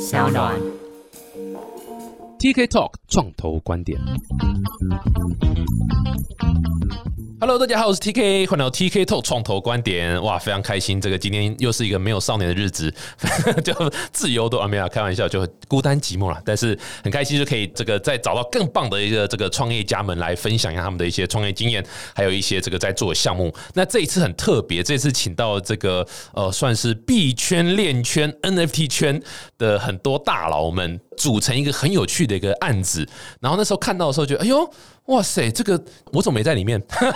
[0.00, 0.54] 小暖。
[2.38, 3.98] TK Talk 创投观点。
[7.40, 10.20] Hello，大家好，我是 TK，欢迎来到 TK Talk 创投观点。
[10.24, 12.92] 哇，非常开心，这个今天又是一个没有少年的日子，
[13.62, 13.72] 就
[14.12, 16.42] 自由都啊没有开玩笑，就孤单寂寞了。
[16.44, 23.54] 但是很开心，就可以这个再找到更棒的一个这个创业家们来分享一下他们的一些创业经验，还有一些这个在做的项目。
[23.72, 29.22] 那这一次很特别，这次请到这个呃，算是币圈、链圈、NFT 圈
[29.56, 31.00] 的很多大佬们。
[31.18, 33.04] 组成一个很有趣的一个案子，
[33.40, 34.72] 然后那时候看到的时候，觉得哎呦，
[35.08, 36.82] 哇塞，这个我怎么没在里面？
[36.88, 37.10] 看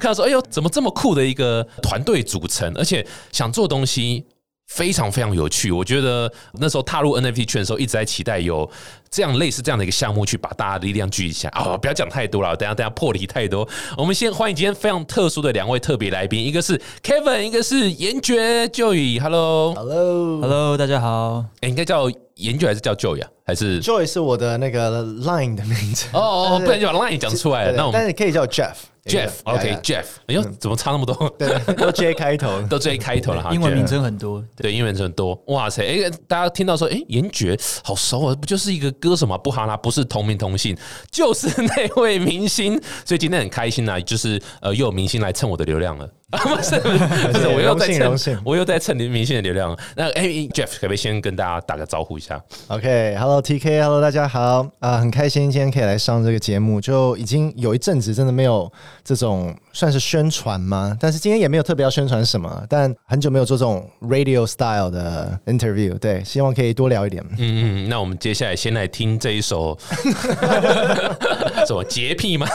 [0.00, 4.24] 到说，哎呦，怎么这么酷的一个团队组成，而且想做东西
[4.68, 5.72] 非常非常有趣。
[5.72, 8.70] 我觉得那时候踏入 NFT 圈的时候，一直在期待有
[9.10, 11.76] 这样类似这样的一个项目，去把大家的力量聚一下啊！
[11.76, 13.68] 不要讲太多了，等下等下破题太多。
[13.96, 19.18] 我们先欢迎今天非常特殊的两位特别来宾，一个是 Kevin，一个是严爵就以。
[19.18, 21.44] Hello，Hello，Hello，大家好。
[21.60, 22.08] 哎，应该叫
[22.42, 23.28] 严爵还是叫 Joy 啊？
[23.44, 26.20] 还是 Joy 是我的那个 Line 的名字哦
[26.54, 27.72] 哦，不然就把 Line 讲出来了。
[27.72, 28.74] 那我们但是可以叫 Jeff。
[29.04, 31.28] Jeff，OK，Jeff，哎呦，怎么差那么多？
[31.36, 33.50] 对，都 J 开头， 都 J 开头了哈。
[33.52, 35.34] 英文名称很多，对，英文名称很多。
[35.48, 39.36] 哇塞，哎，大家听到说，哎，严爵好熟啊，不就是一个歌手吗？
[39.36, 40.76] 不哈啦，不是同名同姓，
[41.10, 42.80] 就是那位明星。
[43.04, 46.08] 所以今天很开心啊，就是呃，又有明星来蹭我的流量了。
[46.32, 46.88] 不是不
[47.38, 49.78] 是，我又在蹭，我又在蹭你明星的流量。
[49.94, 50.22] 那哎
[50.54, 58.70] ，Jeff，可不可以先跟大家打个招呼一下？OK，Hello TK，Hello 大家好啊，很开心今天可以来上这个节目，就已经有一阵子真的没有
[59.04, 60.96] 这种算是宣传吗？
[60.98, 67.22] 但是今天也没有特别要宣传什么，但很久没有做这种 radio style 的 interview，对，希望可以多聊一点。
[67.36, 69.78] 嗯嗯，那我们接下来先来听这一首
[71.66, 72.46] 什么洁癖吗？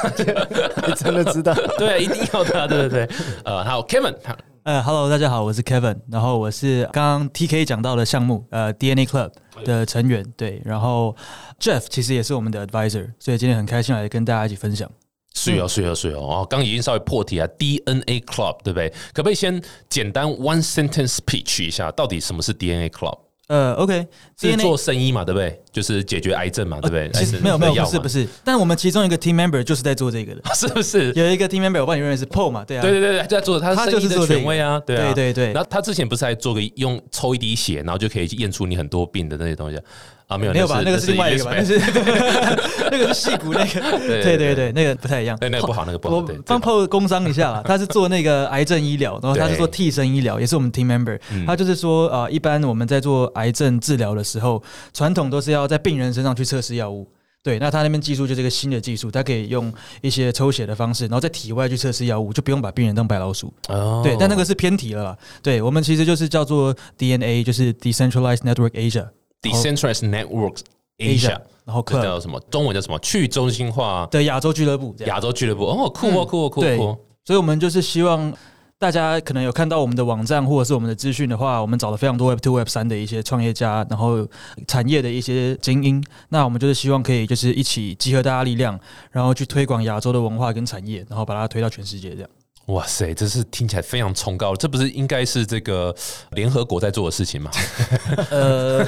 [0.87, 1.53] 你真的知道？
[1.77, 3.66] 对，一定要的，对对对，呃。
[3.67, 4.15] 好，Kevin，
[4.63, 9.29] 呃，Hello，大家好，我是 Kevin，然后我是刚刚 TK 讲到的项目，呃，DNA Club
[9.65, 11.13] 的成员，对，然后
[11.59, 14.89] Jeff 其实也是我们的 advisor，所以今天很开心来跟大家一起分享。
[15.33, 18.89] 是哦，是哦，是哦，哦，刚已经稍微破题啊，DNA Club 对不对？
[19.13, 23.19] 可不可以先简单 one sentence speech 一下，到底什么是 DNA Club？
[23.47, 24.05] 呃，OK，
[24.37, 25.57] 是做生意嘛，对不对？
[25.71, 27.09] 就是解决癌症嘛，对不对？
[27.13, 31.13] 其实没有没有，不是不是，但我们其中一个 team member 就是在做这个的， 是不是？
[31.13, 35.53] 有一个 team member，我帮你认为是 Paul 嘛，对啊，对对对在做，他他就是做权威啊，对对对对。
[35.53, 39.79] 然后他之前不是还做个用抽一滴血，然后就可以验出你很多病的那些东西
[40.27, 40.37] 啊？
[40.37, 40.81] 没有没有吧？
[40.85, 41.53] 那个是另外一个吧？
[41.55, 41.79] 那是
[42.91, 46.17] 那个是戏骨那个，对对对，那个不太一样，对那个不好，那个不好。
[46.17, 51.19] 我帮 Paul 工商一下啦，他是做那个癌症医疗，然后他是做替身医疗，也是我们 team member。
[51.45, 54.61] 他就是说啊，一般我们在做癌症治疗的时候，
[54.93, 57.07] 传统都是要在病人身上去测试药物。
[57.43, 63.53] 对，那他那边技术就是一个新的技术，他可以用一些抽血的方式，然后在体外去测试药物，就不用把病人当白老鼠。
[63.69, 65.17] 哦，对，但那个是偏题了啦。
[65.41, 69.07] 对我们其实就是叫做 DNA，就是 Decentralized Network Asia。
[69.41, 70.61] Decentralized Networks
[70.97, 72.39] Asia，然后叫什么？
[72.49, 72.97] 中文叫什么？
[72.99, 74.95] 去中心化的亚洲俱乐部。
[75.05, 76.97] 亚洲俱乐部哦，酷哦，酷哦，酷哦。
[77.25, 78.33] 所以我们就是希望。
[78.79, 84.23] 大家可能有看到我们的网站或者是我们的资讯的话，我们找了非常多 Web Two、Web 三的一些创业家，然后
[84.67, 86.03] 产业的一些精英。
[86.29, 92.29] 那我们就是希望可以就是一起集合大家力量，然后去推广亚洲的文化跟产业，然后把它推到全世界这样。
[92.67, 95.95] 哇塞，这是听起来非常崇高，这不是应该是这个
[96.31, 97.49] 联合国在做的事情吗？
[98.29, 98.85] 呃，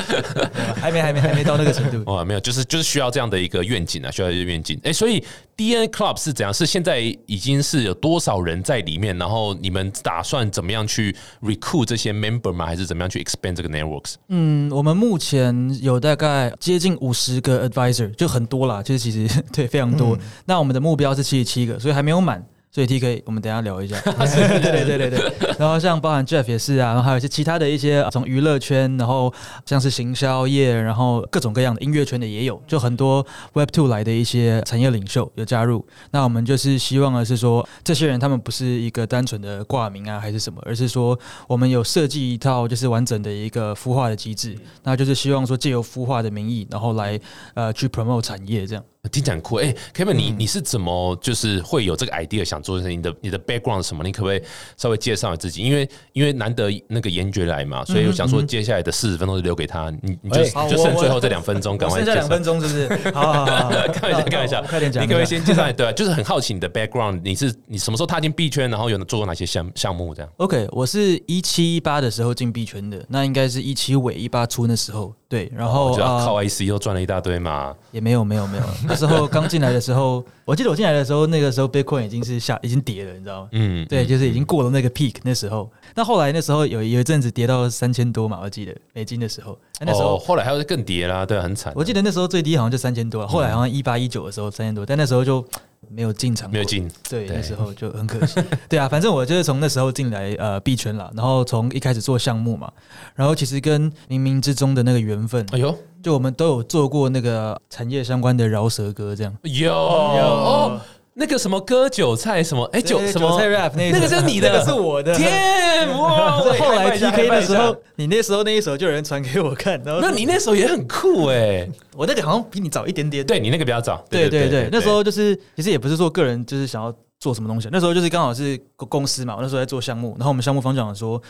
[0.76, 2.12] 还没还没还没到那个程度。
[2.12, 4.78] 哇，没有，就是就是需要这样的一个愿景啊，需要一个愿景。
[4.84, 5.24] 哎，所以
[5.56, 6.52] DNA Club 是怎样？
[6.52, 9.16] 是现在已经是有多少人在里面？
[9.16, 12.66] 然后你们打算怎么样去 recruit 这些 member 吗？
[12.66, 14.16] 还是怎么样去 expand 这个 networks？
[14.28, 20.14] 嗯，我们目前有大概接近五十个 advisor，就很多啦，就是其实 对非常多。
[20.44, 22.44] 那我们的目标是七十七个，所以还没有满。
[22.78, 24.00] 所以 T K，我们等下聊一下。
[24.02, 25.47] 对对对对对。
[25.58, 29.32] 然后像包含 Jeff 也是啊，然后还有一些其他的一些从娱乐圈，然后
[29.66, 35.84] 像是行销业，然后各种各样的音乐圈的也有，就很多 Web Two 来的一些产业领袖有加入。
[36.12, 41.18] 那我们就是希望的是说，这些人他们不是一个单纯的挂名啊，还是什么，而是说
[41.48, 47.18] 我们有设计一套就是完整的一个孵化的机制，那就是希望说借由孵化的名义，然后来
[47.54, 48.84] 呃去 promote 产业这样。
[49.12, 52.88] 听起来很酷哎，Kevin，你你是怎么就是会有这个 idea 想做的？
[52.90, 54.04] 你的你的 background 什么？
[54.04, 54.42] 你可不可以
[54.76, 55.62] 稍微介绍自己？
[55.62, 63.10] 因为因为难得那个严爵来嘛，所以我想说接下来的四十分钟就留给他，你你就就剩最后这两分钟，赶快剩下两分钟是不是？
[63.12, 65.02] 好好 好，开玩笑，开玩笑，快点讲。
[65.02, 65.72] 你可不可以先介绍？
[65.72, 70.14] 对，就是很好奇你的 background，你是你什么时候踏进币圈，然后有做过哪些项项目？
[70.14, 75.14] 这样？OK，我是一七一八的时候进币圈的，那应该是一七尾一八初那时候。
[75.28, 77.76] 对，然后靠 IC 又赚了一大堆嘛。
[77.92, 83.48] 也没有没有没有， 那时候刚进来的时候，我记得我进来的时候，那个时候 Bitcoin 已经是下已经跌了，你知道吗？
[83.52, 85.70] 嗯，对，就是已经过了那个 peak 那时候。
[85.94, 91.72] 那后来那时候有有一阵子跌到三千多嘛，我记得美金的时候，那时候、哦、后来还有更跌啦，对，很惨。
[91.76, 95.44] 我记得那时候最低好像就三千多，后来好像一八一九的时候三千多，但那时候就
[95.90, 98.40] 没有进场，没有进，对，那时候就很可惜。
[98.68, 102.70] 对啊，反正我就是从那时候进来呃币圈了，然后从一开始做项目嘛，
[103.14, 109.36] 然后其实跟冥冥之中的那个缘分，哎呦，就我们都有做过那个产业相关的饶舌歌这样。
[109.42, 109.72] 有。
[109.72, 110.80] 哦，
[111.18, 115.12] 那个什么割韭菜什么，哎韭什么韭菜 rap 那那个是 你的，那个是我的。
[115.16, 116.40] 天哇！
[116.44, 121.68] 这后来 PK 的时候，，你那时候那一首就有人传给我看，然后那你那时候也很酷哎。
[121.96, 123.26] 我那个好像比你早一点点。
[123.26, 131.20] 对你那个比较早，对对对，那时候就是其实也不是说个人就是想要做什么东西，那时候就是刚好是公司嘛，我那时候在做项目，然后我们项目方讲说，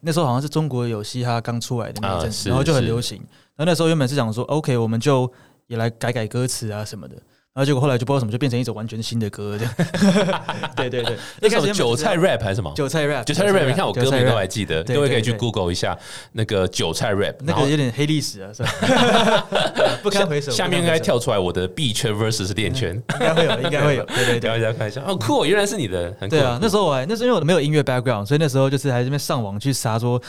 [0.00, 3.18] 那时候好像是中国有嘻哈刚出来的那一阵然后就很流行，
[3.54, 5.32] 然后那时候原本是想说 OK，我们就
[5.68, 7.14] 也来改改歌词啊什么的。
[7.56, 9.74] 然后结果后来就不知道什么，就变成一首完全新的歌这样。
[10.76, 12.70] 对对对，那首韭菜 rap 还是什么？
[12.76, 15.96] 韭菜 rap，韭菜 rap，你看我歌名都还记得，各位可以去 Google 一下
[16.32, 19.46] 那个韭菜 rap，那个有点黑历史啊，是吧？
[20.04, 20.52] 不堪回首。
[20.52, 24.04] 下面应该跳出来我的 B 圈 versus 链圈，应该会有，应该会有。
[24.12, 24.58] 对对对给大。
[24.58, 25.02] 家看一下。
[25.06, 30.20] 哦，酷哦，原来是你的，很酷对啊，那时候我还那时候因为我没有音乐 background，所以那时候就是还在那边上网去查说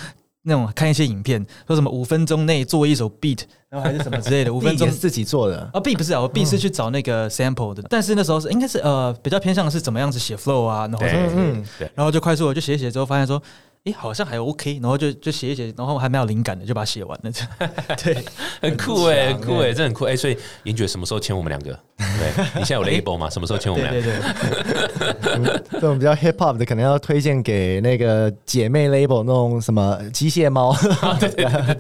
[0.43, 3.39] 那种看一些影片，说什么五分钟内做一首 beat，
[3.69, 13.41] 然后还是什么之类的， 五分钟是自己做的，啊 beat 不是啊，我 beat 是去找那个 sample 的，但是那时候是应该是呃比较偏向是怎么样子写 flow 啊，然后对什么嗯对，然后就快速的就写写之后发现说。
[13.87, 17.31] 诶，好像还 OK，然后就就写一写，然后还蛮有灵感的，就把它写完了。
[17.31, 18.25] 这 样对，
[18.61, 20.15] 很酷哎，很酷哎，真的很酷哎。
[20.15, 21.71] 所以严爵什么时候签我们两个？
[21.97, 23.29] 对，你现在有 label 吗？
[23.29, 25.59] 什么时候签我们对两对个？
[25.59, 30.75] 对， 这种比较 hip hop 的，可能要推荐给那个姐妹 label 那种什么机械猫，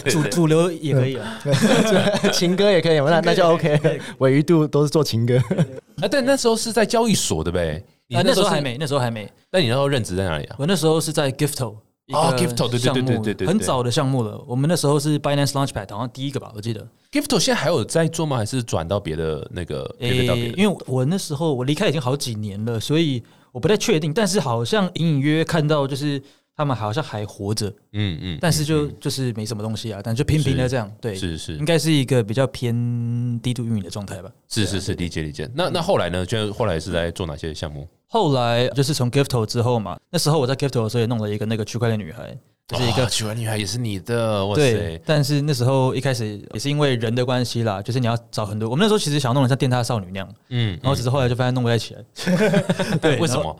[0.05, 1.39] 主主流也可以啊。
[2.31, 3.99] 情歌也可以嘛，那那就 OK。
[4.19, 5.37] 尾鱼度都是做情歌，
[6.01, 7.83] 啊，但那时候是在交易所，对不对？
[8.15, 8.61] 啊，那时候是还。
[8.61, 9.29] 没，那时候还没。
[9.51, 10.55] 那你那时候任职在哪里啊？
[10.59, 11.75] 我那时候是在 Gifto。
[12.13, 14.41] 哦，Gifto，对对对项目对对对对很早的项目了。
[14.47, 16.87] 我们那时候是 Binance Launchpad，好像第一个吧，我记得。
[17.11, 18.37] Gifto 现在还有在做吗？
[18.37, 19.93] 还是转到别的那个？
[19.99, 20.53] 别诶？
[20.55, 23.21] 因为我那时候我离开已经好几年了，所以
[23.51, 24.13] 我不太确定。
[24.13, 26.21] 但是好像隐隐约约看到，就是
[26.57, 30.91] 他们好像还活着，嗯嗯，但是就嗯就是没什么东西啊，但就平平的这样。
[30.99, 34.31] 对，是是应该是一个比较偏低度运营的状态吧。
[34.49, 35.47] 是是是，理解理解。
[35.53, 36.25] 那那后来呢？
[36.25, 37.87] 就后来是在做哪些项目？
[38.07, 42.35] 后来就是从 Gifto 之后嘛，那时候我在 Gifto 的时候也弄了一个那个区块链女孩，
[42.67, 45.01] 就是一个区块链女孩也是你的，哇对塞，！
[45.05, 48.67] 但是那时候一开始也是因为人的关系啦，就是你要找很多。
[48.67, 52.03] 我们那时候其实想弄得像电塔少女那样，嗯，然后只是后来就发现弄不太起来。
[52.99, 53.35] 对，为什？
[53.35, 53.55] 么？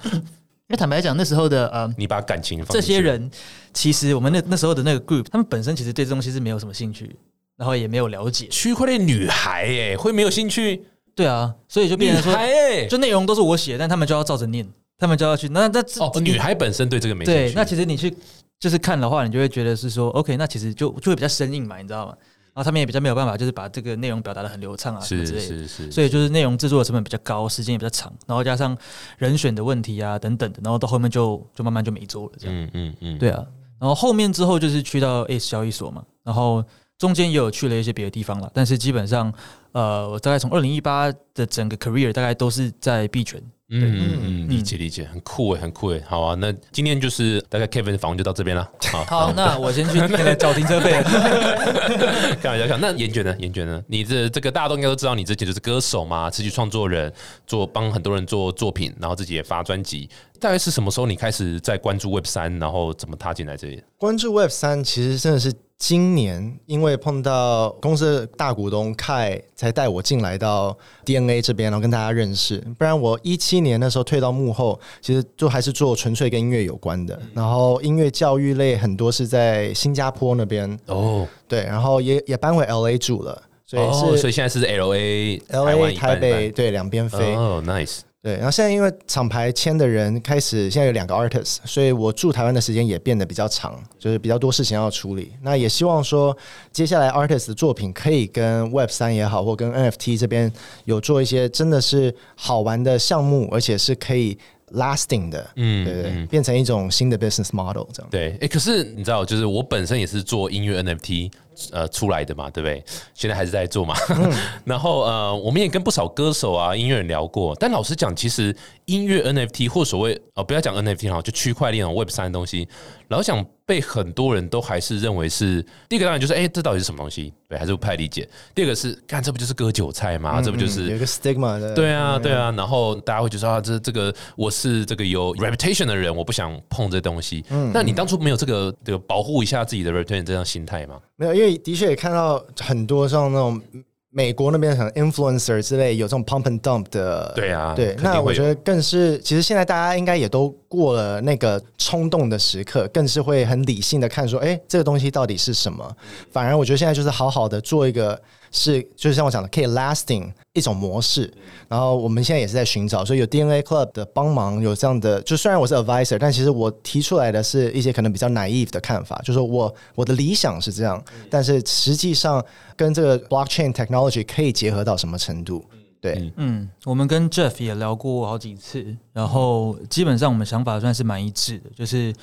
[0.70, 3.32] 因为坦白讲，那时候的呃你把感情放这些人，
[3.74, 7.16] 其实我们那那时候的那个 group，他们本身其实对这东西是没有什么兴趣，
[7.56, 8.48] 然后也没有了解。
[8.48, 10.84] 区块链女孩哎，会没有兴趣？
[11.16, 14.68] 对啊，所以就变女成说，孩哎，就内容都是我写，但他们就要照着念，
[14.98, 15.48] 他们就要去。
[15.50, 18.14] 那那哦，女孩本身对这个没兴趣。，对那其实你去
[18.60, 22.16] 就是看的话，你就会觉得是说，OK，那其实就就会比较生硬嘛，你知道吗？
[22.58, 25.46] 然后他们也比较没有办法，就是把这个内容表达的很流畅啊，什么之类的。
[25.46, 28.76] 是是，所以就是内容制作的成本比较高，时间也比较长，然后加上
[29.20, 32.56] 人选的问题啊等等的，然后到后面就就慢慢就没做了这样。
[32.56, 33.46] 嗯嗯嗯，对啊，
[33.80, 36.66] 然后后面之后就是去到 ACE 交易所嘛，然后
[36.98, 39.32] 中间也有去了一些别的地方了，但是基本上，
[39.74, 43.40] 呃，我大概从二零一八的整个 career 大概都是在币圈。
[43.70, 46.02] 嗯嗯嗯，理嗯解理解，很酷哎，很酷哎。
[46.08, 48.66] 好啊，那今天就是大概 Kevin 的访问就到这边了。
[48.92, 50.94] 好，好，那我先去那个找停车费。
[52.42, 53.36] 开玩笑，看那严卷呢？
[53.40, 53.84] 严卷呢？
[53.88, 57.12] 你这这个大家都应该都知道，你之前就是歌手嘛，词曲创作人，
[57.46, 60.10] 做帮很多人做作品，然后自己也发专辑。
[60.40, 63.82] 大概是什么时候你开始在关注 Web 三，然后怎么踏进来这里？
[63.98, 70.76] 关注 Web 三其实真的是今年，因为碰到公司的大股东 Kai 才带我进来到
[71.06, 72.58] DNA 这边，然后跟大家认识。
[72.78, 77.20] 不然我一七年那时候退到幕后，其实就还是做纯粹跟音乐有关的。
[77.34, 87.36] 然后音乐教育类很多是在新加坡那边，哦，对，然后也也搬回 LA 住了，所以哦，是所以现在是 L A L A 台北对两边飞。
[87.36, 95.32] 哦，nice，对，然后现在因为厂牌签的人开始现在有两个 artist，所以我住台湾的时间也变得比较长，就是比较多事情要处理。
[95.42, 96.38] 那也希望说，
[96.70, 100.52] 接下来 artist 的作品可以跟 Web 三也好，或跟 NFT 这边
[100.84, 104.38] 有做一些真的是好玩的项目，而且是可以
[104.74, 108.10] lasting 的，嗯对对，嗯变成一种新的 business model 这样。
[108.12, 111.32] 对，哎、可是你知道，就是我本身也是做音乐 NFT
[111.72, 112.84] 呃出来的嘛，对不对？
[113.14, 113.96] 现在还是在做嘛。
[114.66, 122.68] 然后呃，我们也跟不少歌手啊、音乐人聊过，但老实讲，其实音乐 NFT 或所谓呃，不要讲 NFT 哈，就区块链 Web 三的东西，
[123.10, 127.34] 老想被很多人都还是认为是第一个当然就是哎，这到底是什么东西？
[127.48, 128.28] 对，还是不太理解。
[128.54, 130.42] 第二个是，看这不就是割韭菜吗？
[130.42, 131.74] 这不就是有一个 stigma 的？
[131.74, 132.52] 对啊，对啊。
[132.52, 137.44] 然后大家会觉得啊，这这个我是这个有 reputation 的人，我不想碰这东西。
[137.50, 141.00] 嗯，那你当初没有这个这个保护一下自己的 reputation 这样心态吗？
[141.16, 143.62] 没有，因为的确也看到很多像那种
[144.10, 147.32] 美国那边很 influencer 之类有这种 pump and dump 的。
[147.36, 147.96] 对啊，对。
[148.02, 155.96] 那我觉得更是，其实现在大家应该也都过了那个冲动的时刻，更是会很理性的看说，哎，这个东西到底是什么？
[156.32, 158.20] 反而我觉得现在就是好好的做一个。
[158.52, 161.32] 是，就是像我讲的，可以 lasting 一种模式。
[161.68, 165.22] 然后我们现在也是在寻找，所以有 DNA Club 的帮忙，有这样的。
[165.22, 172.44] 就虽然我是 advisor，但其实我提出来的是一些可能比较 naive 的看法，就是我我的理想是这样，但是实际上
[172.76, 175.66] 跟这个 blockchain technology 可以结合到什么程度？
[176.00, 182.14] 对，嗯，我们跟 Jeff 也聊过好几次，然后基本上我们想法算是蛮一致的，就是。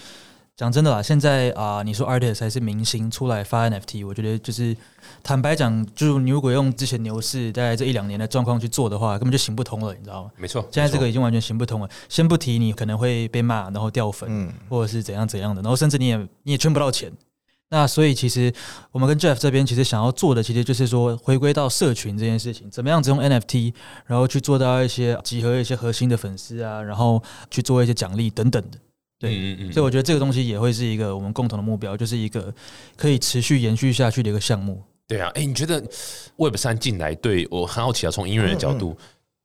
[0.57, 4.77] 讲真的啦，现在啊，你说 artist 还是明星出来发 NFT，我觉得就是
[5.21, 10.31] 坦白讲，就是你如果用之前牛市大概这一两年的状况去做的话，根本就行不通了，你知道吗？
[10.37, 11.89] 没错，现在这个已经完全行不通了。
[12.09, 17.11] 先不提你可能会被骂，然后掉粉，或者是怎样怎样的，然后甚至你也你也圈不到钱。
[17.71, 18.55] 那所以其实
[18.93, 23.75] 我们跟 Jeff 这边其实想要做的，其实就是说回归到社群这件事情，怎么样子用 NFT，
[24.07, 27.21] 然后去做到一些集合一些核心的粉丝啊，然后
[27.51, 28.79] 去做一些奖励等等的。
[29.25, 32.55] 对，嗯嗯所以我觉得这个东西也会是一个我们共同的目标，就是一个
[32.97, 34.83] 可以持续延续下去的一个项目。
[35.07, 35.83] 对啊，哎，你觉得
[36.37, 38.11] Web 三进来对我很好奇啊？
[38.11, 38.97] 从音乐人的角度，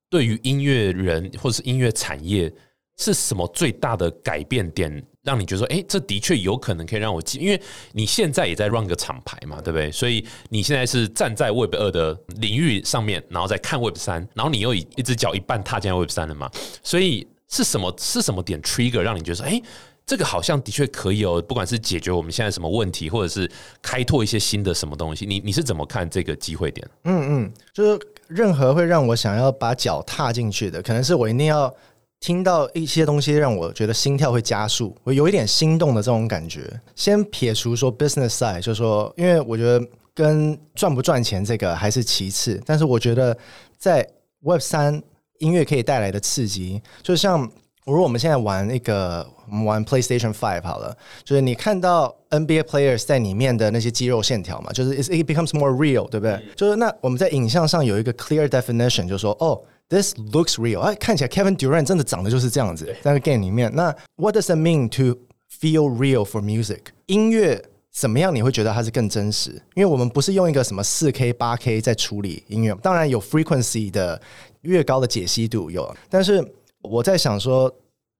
[0.09, 2.49] 对于音乐人或者是音乐产业
[2.97, 7.41] 是什么最大的改变点，让你觉得说，哎，这的确有可能可以让我进？
[7.41, 9.91] 因为你现在也在 run 个厂牌嘛，对不对？
[9.91, 16.49] 所以你现在是站在 Web 二的领域上面，然后再看 Web 三，然后你又一一只脚一半踏进 Web 三了嘛，
[16.83, 17.27] 所以。
[17.49, 19.61] 是什么是什么点 trigger 让你觉得说，哎，
[20.05, 23.49] 这个好像的确可以哦，不管是解决我们现在什么问题，或者是
[23.81, 26.87] 开拓一些新的什么东西，你你是怎么看这个机会点？
[27.03, 31.73] 嗯嗯，就是任何会让我想要把脚踏进去的，可能是我一定要
[32.19, 36.67] 听到一些东西，让我觉得心跳会加速，我有一点心动的这种感觉。
[36.95, 43.35] 先撇除说 business side，就是说，因为我觉得跟赚不赚钱这个还是其次，但是我觉得
[43.77, 44.07] 在
[44.41, 45.01] Web 三。
[45.39, 47.41] 音乐可以带来的刺激，就像
[47.85, 56.39] 如果我们现在玩那个，我们玩 PlayStation Five 好了，就是你看到 NBA players 在里面的那些肌肉线条嘛，就是 it becomes more real，对不对？
[56.55, 63.73] 就是那我们在影像上有一个 clear definition，就说哦，this looks real，哎，看起来 Kevin Durant 真的长得就是这样子，在 game 里面。
[63.73, 65.19] 那 what does it mean to
[65.49, 66.81] feel real for music？
[67.07, 67.59] 音乐
[67.91, 69.51] 怎么样你会觉得它是更真实？
[69.73, 74.21] 因为我们不是用一个什么四 K、八 K 在处理音乐，当然有 frequency 的。
[74.61, 76.43] 越高的解析度有，但是
[76.81, 77.73] 我在想说，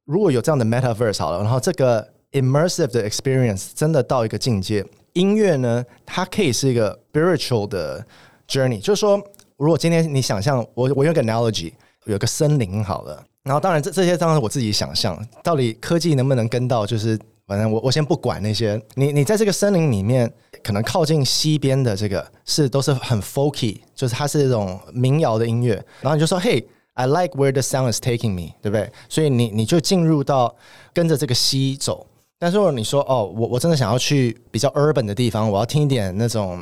[0.06, 8.06] 如果有这样的 metaverse 好了，然后这个 immersive 的 experience 真的到一个境界，音乐呢，它可以是一个 spiritual 的
[8.48, 8.80] journey。
[8.80, 9.22] 就是说，
[9.58, 11.74] 如果今天你想象，我我用个 analogy，
[12.06, 16.86] 有个森林好了，然后当然这这些当然我自己想象，到底科技能不能跟到？
[16.86, 20.32] 就是反正我我先不管那些，你你在这个森林里面。
[20.62, 25.74] 可能靠近西边的这个是都是很 folky，就是它是一种民谣的音乐。
[26.02, 26.66] 然后你就说：“Hey,
[26.96, 30.54] I like where the sound is taking me，对不对？”所以你你就进入到
[30.94, 32.06] 跟着这个西走。
[32.38, 36.62] 但是如果你说：“哦，我我真的想要去比较 urban 的地方，我要听一点那种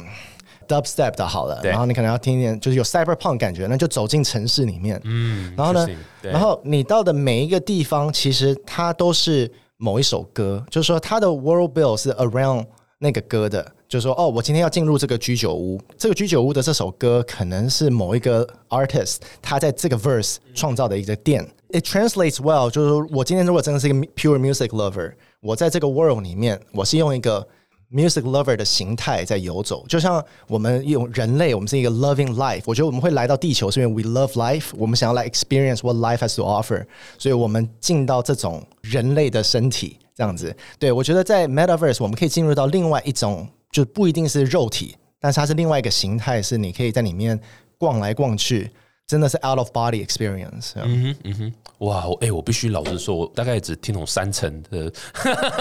[0.68, 5.02] dubstep 的，好了。”然后你可能要听一点就是有 cyberpunk 感觉，那就走进城市里面。
[5.06, 5.52] 嗯。
[5.58, 5.88] 然后呢？
[6.22, 12.66] 然后你到的每一个地方，其实它都是某一首歌，就是说它的 world bill 是 around
[13.00, 13.74] 那个歌的。
[13.88, 15.80] 就是说哦，我今天要进入这个居酒屋。
[15.98, 21.48] 这个居酒屋的这首歌可能是某一个 artist 他在这个 verse 创造的一个店。
[21.70, 27.48] It translates well，就是说我今天如果真的是一个 pure music lover，我在这个 world 里面，我是用一个
[27.92, 29.86] music lover 的形态在游走。
[29.88, 32.64] 就像我们用人类，我们是一个 loving life。
[32.66, 36.86] 我觉得我们会来到地球是因为 we love life，我们想要来 experience what life has to offer，
[37.18, 40.56] 所以我们进到这种人类的身体这样子。
[40.78, 43.48] 对我觉得在 metaverse 我们可以进入到另外一种。
[43.70, 47.38] 就不一定是肉体，但是它是另外一个形态，是你可以在里面
[47.78, 48.72] 逛来逛去，
[49.06, 50.72] 真的是 out of body experience。
[50.76, 54.92] 嗯哼，嗯哼，哇，哎，我必须老实说，我大概只听懂三成的，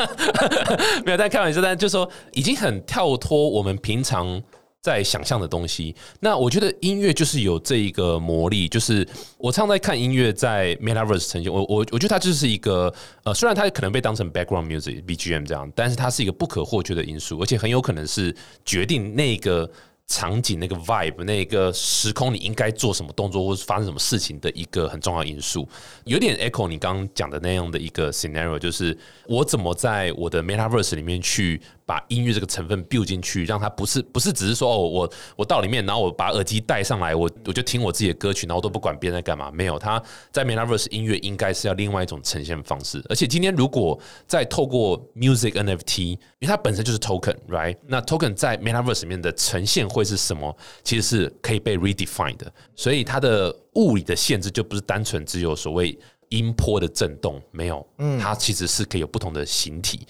[1.05, 4.43] 没有在开玩笑，但就说已经很跳脱我们平常
[4.81, 5.95] 在想象的东西。
[6.21, 9.07] 那我觉得音乐就是有这一个魔力，就是
[9.37, 12.91] 我常在看音乐在 Metaverse 呈现，我我我觉得它就是一个
[13.25, 19.71] 呃，虽然它可能被当成 background music BGM 这样，但是它是一个不可或缺的因素，而且很有可能是决定那个。
[20.07, 25.69] 场景那个 vibe，那个时空，你应该做什么动作，或是发生什么事情的一个很重要因素，
[26.05, 28.97] 有点 echo 你刚刚讲的那样的一个 scenario，就是
[29.27, 31.61] 我怎么在我的 metaverse 里面去。
[31.87, 39.51] 把音乐这个成分 build 进去，让它不是不是只是说哦，我我到里面，然后我把耳机戴上来，我我就听我自己的歌曲，然后都不管别人在干嘛。
[39.53, 40.03] 没有，它
[40.33, 43.01] 在 Metaverse 音乐应该是要另外一种呈现方式。
[43.09, 47.77] 而且今天如果再透过 Music NFT，因为它本身就是 token，right？
[47.87, 50.55] 那 token 在 Metaverse 里面的呈现会是什么？
[50.83, 52.53] 其实是可以被 redefine 的。
[52.75, 55.97] 所以它的物理的限制就不是单纯只有所谓
[56.31, 60.05] 音波的震动，没有，嗯，它其实是可以有不同的形体。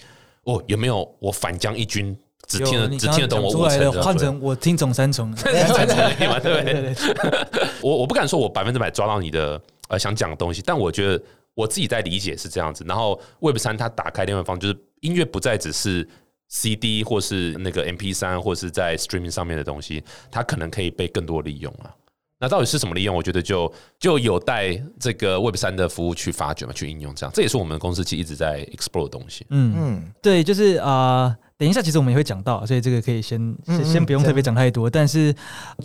[0.47, 5.97] 哦，有没有我反将一军，只听得只听得懂我五成，换成我听总三重， 三重
[6.29, 6.95] 嘛，对不对？
[7.83, 11.21] 我我不敢说我百分之百抓到你的呃想讲的东西，但我觉得
[11.53, 12.85] 我自己在理解是这样子。
[12.87, 16.07] 然后 Web 三它打开另外一方，就是音乐不再只是
[16.47, 20.01] CD 或是那个 MP 三或是在 Streaming 上面的东西，
[20.31, 21.93] 它可能可以被更多利用啊。
[22.39, 23.15] 那到底是什么利用？
[23.15, 27.33] 我觉得就就有待这个 Web 三的服务去发掘嘛，去应用这样。
[27.33, 29.45] 这也是我们公司其实一直在 explore 的东西。
[29.49, 34.87] 嗯嗯，对，就是啊，等一下其实我们也会讲到，所以这个可以先先不用特别讲太多。
[34.87, 35.33] 但是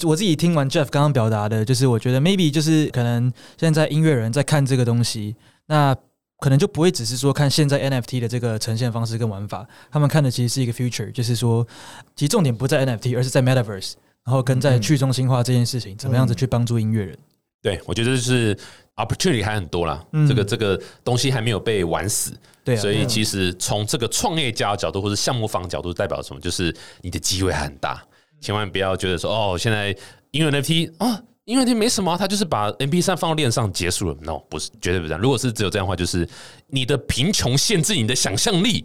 [0.02, 5.34] 我自己听完 Jeff 刚刚表达的，就是我觉得 maybe 就是可能现在音乐人在看这个东西，
[5.66, 5.96] 那
[6.38, 11.66] 可能就不会只是说看现在 NFT 的这个呈现方式跟玩法，他们看的其实是一个 future，就是说
[12.14, 13.94] 其实重点不在 NFT，而是在 Metaverse。
[14.24, 17.18] 然后跟在去中心化这件事情，怎么样子去帮助音乐人？
[17.60, 18.56] 对，我觉得就是
[18.96, 20.04] opportunity 还很多啦。
[20.28, 22.32] 这个这个东西还没有被玩死，
[22.64, 22.76] 对。
[22.76, 26.40] 所以其实从这个创业家的角度或者项目方角度，代表什么？
[26.40, 28.02] 就是你的机会很大，
[28.40, 29.96] 千万不要觉得说哦，现在
[30.32, 34.16] 音乐 NFT 啊，音乐 NFT 没什么，他就是把 MP 三放到链上结束了。
[34.22, 35.20] No，不是，绝对不是这样。
[35.20, 36.28] 如果是只有这样的话，就是
[36.66, 38.84] 你的贫穷限制你的想象力，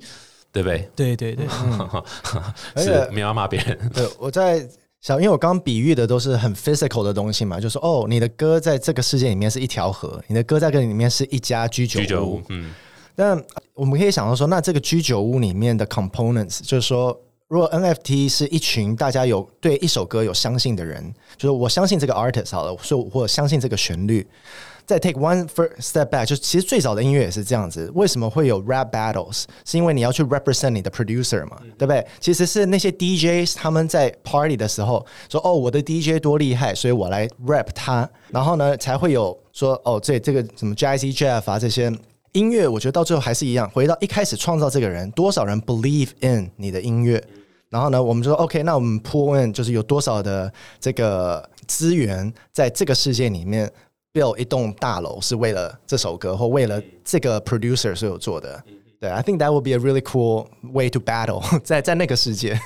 [0.52, 0.88] 对不对？
[0.96, 1.48] 对对对，
[2.78, 3.92] 是没有骂别人。
[3.94, 4.68] 对，我在。
[5.02, 12.42] 小，因为我刚刚比喻的都是很 physical 的东西嘛，就是哦，你的歌在这个世界里面是一条河，你的歌在这里面是一家居酒屋。
[12.50, 12.74] 嗯，
[13.16, 13.40] 那
[13.74, 24.28] 我们可以想到说，那这个居酒屋里面的 components，就是说，如果 NFT 是一群大家有对一首歌有相信的人，就是我相信这个 artist 好了，所以我相信这个旋律。
[24.88, 27.92] 再 take one first step back，就其实最早的音乐也是这样子。
[27.94, 29.44] 为什么会有 rap battles？
[29.66, 32.08] 是因为你要去 represent 你的 producer 嘛，对不对？
[32.22, 41.92] 其实是那些 DJs 他们在 party 的时候说：“哦，我的 DJ 多厉害，所以我来 rap 他。”然后呢，才会有说：“哦，这这个什么 Jazzy Jeff 啊这些
[42.32, 47.22] 音乐。”我觉得到最后还是一样，回到一开始创造这个人，多少人 believe in 你的音乐。
[47.70, 53.70] 然后呢，我们说 OK，那我们 pull in 就是有多少的这个资源在这个世界里面。
[54.18, 58.64] Build 一栋大楼是为了这首歌或为了这个 producer 所有做的。
[59.00, 62.60] 对，I think that would be a really cool way to battle 在在那个世界。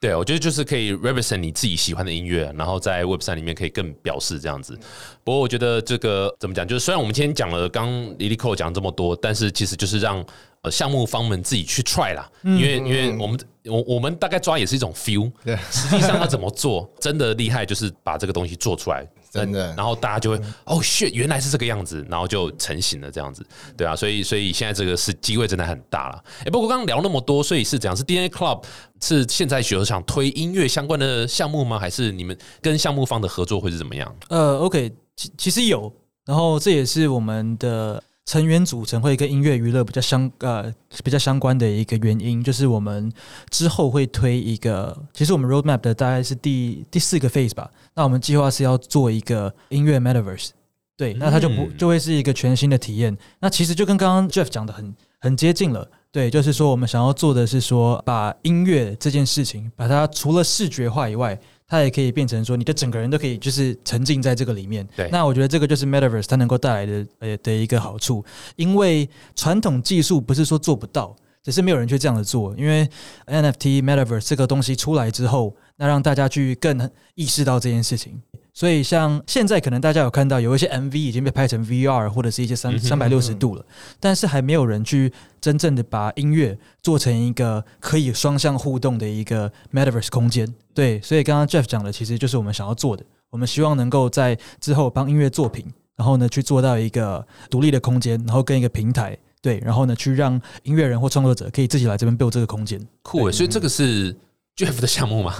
[0.00, 4.76] 对，我觉得就是可以 represent 你自己喜欢的音乐，然后在 Web 三里面可以更表示这样子。
[5.22, 10.24] 不过我觉得这个怎么讲，就是虽然我们今天讲了刚 Lily Cole 讲这么多，但是其实就是让
[10.62, 13.38] 呃项目方们自己去 try 啦，因为因为我们。
[13.64, 23.42] 我我们大概抓也是一种 feel，对，实际上要怎么做，真的厉害就是把这个东西做出来，真的，然后大家就会哦，shit，原来是这个样子，然后就成型了这样子，
[23.76, 26.22] 对啊，所以所以现在这个是机会真的很大了。
[26.40, 27.96] 哎，不过刚刚聊那么多，所以是怎样？
[27.96, 28.62] 是 DNA Club
[29.00, 31.78] 是现在有想推音乐相关的项目吗？
[31.78, 34.14] 还是你们跟项目方的合作会是怎么样？
[34.28, 35.90] 呃，OK，其其实有，
[36.26, 38.02] 然后这也是我们的。
[38.24, 43.12] 成员组成会跟音乐娱乐比较相呃比较相关的一个原因，就是我们
[43.50, 47.70] 之后会推一个，其实我们 roadmap 的大概是第第四个 phase 吧。
[47.94, 50.50] 那我们计划是要做一个音乐 metaverse，
[50.96, 53.16] 对，那它就不就会是一个全新的体验。
[53.40, 61.38] 那其实就跟刚刚 Jeff 讲的很很接近了，对，就是说我们想要做的是说把音乐这件事情，把它除了视觉化以外。
[61.72, 64.86] 它也可以变成说，你的整个人都可以就是沉浸在这个里面。
[64.94, 68.22] 对，那我觉得这个就是 Metaverse 它能够带来的呃的一个好处，
[68.56, 72.54] 因为传统技术不是说做不到，只是没有人去这样的做。
[72.58, 72.86] 因为
[73.26, 78.20] NFT Metaverse 这个东西出来之后，那让大家去更意识到这件事情。
[78.54, 83.64] 所以，像现在可能大家有看到有一些 MV 已经被拍成 VR 或者是一些三三百六十度了，
[83.98, 85.10] 但是还没有人去
[85.40, 90.46] 真正的把音乐做成一个可以双向互动的一个 Metaverse 空间。
[90.74, 93.02] 对，所以刚刚 Jeff 讲的其实就是我们想要做的。
[93.30, 95.64] 我们希望能够在之后帮音乐作品，
[95.96, 102.78] 然后呢去做到一个独立的空间，然后跟一个平台，对，然后呢去让音乐人或创作者可以自己来这边 build 这个空间。
[103.00, 104.14] 酷诶，所以这个是。
[104.56, 105.34] Jeff 的项目吗？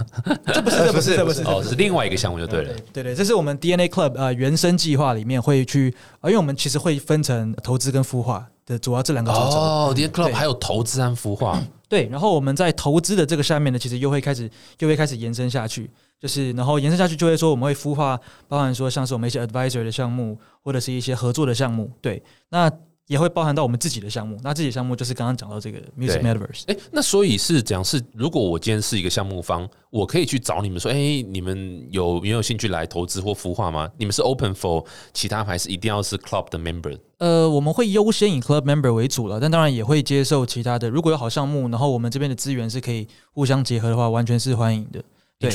[0.46, 2.74] 这不是，这不是，这不是，哦，是另外一个项目就对了。
[2.92, 9.50] 对对，这是我们 DNA Club 呃原生计划里面会去啊，因为我们其实会分成投资跟孵化的主要这两个组成。
[9.50, 11.62] 哦，DNA Club 还有投资和孵化。
[11.90, 21.90] 对，然后我们在投资的这个下面呢，其实又会开始又会开始延伸下去，就是然后延伸下去就会说我们会孵化，包含说像是我们一些 advisor 的项目，或者是一些合作的项目。
[22.00, 22.70] 对，那。
[23.12, 26.62] 也会包含到我们自己的项目，那自己项目就是刚刚讲到这个 Music Metaverse。
[26.66, 33.86] 哎，那所以是讲是，如果我今天是一个项目方，我可以去找你们说，哎，你们有没有兴趣来投资或孵化吗？
[33.98, 36.98] 你们是 Open for 其他还是一定要是 Club 的 Member？
[37.18, 40.88] 呃，我们会优先以 Club Member 为主了，但当然也会接受其他的。
[40.88, 45.02] 如果有好项目，然后我们这边的资源是可以互相结合的话，完全是欢迎的。
[45.38, 45.50] 对，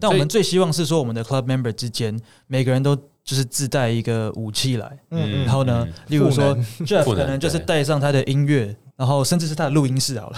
[0.00, 2.96] 但我们最希望是说，我们的 Club Member 之间每个人都。
[3.24, 6.56] 就是自带一个武器来，嗯然后呢，例如说，
[6.86, 8.74] Jeff 可能就是带上他的音乐。
[8.94, 10.36] 然后甚至是他的录音室好了，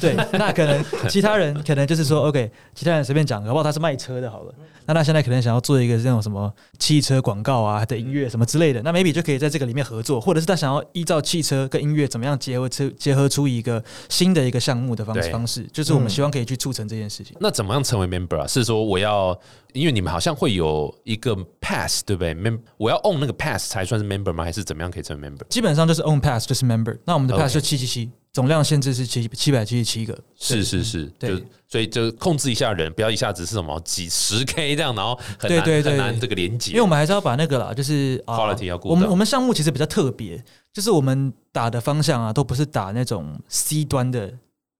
[0.00, 4.54] 对， 那可能其他人可能就是说，OK，其他人随便讲，搞不好他是卖车的，好了，
[4.86, 17.36] 那他现在可能想要做一个这种什么汽车广告啊的音乐什么之类的，那 maybe 就可以在这个里面合作，或者是他想要依照汽车跟音乐怎么样结合出结合出一个新的一个项目的方式方式，就是我们希望可以去促成这件事情。
[17.40, 18.46] 那怎么样成为 member 啊？
[18.46, 19.36] 是说我要，
[19.72, 24.44] 因为你们好像会有一个 pass 对不对？mem 我要 own 那个 pass 才算是 member 吗？
[24.44, 25.46] 还是怎么样可以成为 member？
[25.48, 27.86] 基本上就是 own pass 就是 member，那我们的 pass 就七七。
[27.86, 38.90] 七，总量限制是七七百七十七个，是是是，对，所以就控制一下人，不要一下子是什么几十 K 这样，然后很难很难这个连接，因为我们还是要把那个啦，就是 quality 要顾。
[38.90, 44.30] 我们我们项目其实比较特别，就是我们打的方向啊，都不是打那种 C 端的。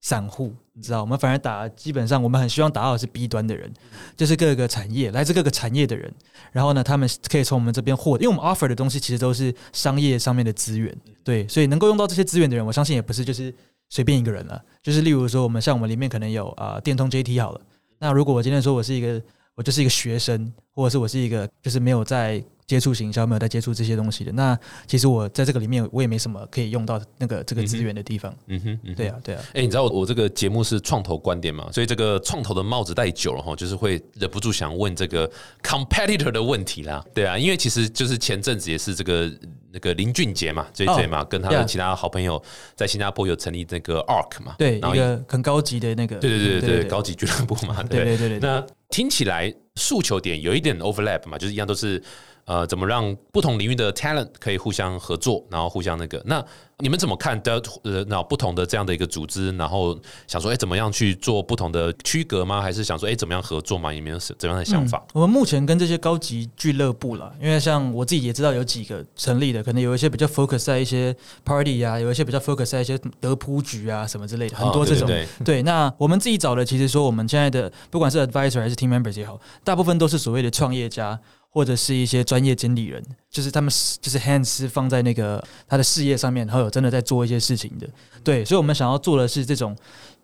[0.06, 3.68] 散户，你知道，我们反而打，基本上我们很希望打到的是 B 端的人，
[4.16, 6.08] 就是各个产业来自各个产业的人，
[6.52, 13.52] 然后呢，他们可以从我们这边获，因为我们 offer 的东西其实都是商业上面的资源，对，所以能够用到这些资源的人，我相信也不是就是
[13.88, 17.60] 随便一个人了，就是例如说，我们像我们里面可能有啊电通 JT 好了，
[17.98, 19.20] 那如果我今天说我是一个，
[19.56, 22.40] 我就是一个学生，或者是我是一个就是没有在。
[22.66, 28.35] 接触行销没有在接触这些东西的，那其实我在这个里面我也没什么可以用到那个这个资源的地方。
[28.48, 29.42] 嗯哼，对啊，对啊。
[29.55, 31.68] 哎，你知道我我这个节目是创投观点嘛？
[31.70, 35.31] 所以这个创投的帽子戴久了哈，就是会忍不住想问这个
[35.62, 37.05] competitor 的问题啦。
[37.14, 39.31] 对啊，因为其实就是前阵子也是这个
[39.70, 42.42] 那个林俊杰嘛，J J 嘛，跟他的其他好朋友
[42.74, 48.38] 在新加坡有成立那个 Ark 嘛，对，一个很高级的那个，对对对对高级俱乐部嘛，对对对对。
[48.40, 52.02] 那听起来诉求点有一点 overlap 嘛，就是一样都是。
[52.46, 56.22] 呃，怎么让不同领域的 talent 可以互相合作，然后互相那个？
[56.26, 56.44] 那
[56.78, 57.61] 你们怎么看的？
[57.82, 62.62] 呃，那不同的这样的一个组织，然后想说，哎，怎么样去做不同的区隔吗？
[62.62, 63.92] 还是想说，哎，怎么样合作吗？
[63.92, 65.04] 有没有怎样的想法？
[65.12, 71.12] 我们目前跟这些高级俱乐部了，因为像我自己也知道有几个成立的，可能有一些比较 focus 在一些
[71.44, 75.11] party 啊，有一些比较 focus 在一些德扑局啊什么之类的，很多这种。
[75.44, 81.18] 对，那我们自己找的，其实说我们现在的不管是 advisor 还是 team members 也好，大部分都是所谓的创业家。
[81.56, 87.88] 或者是一些专业经理人，就是他们就是 hands 是放在那个他的事业上面，然后有真的在做一些事情的，
[88.22, 89.74] 对，所以我们想要做的是这种，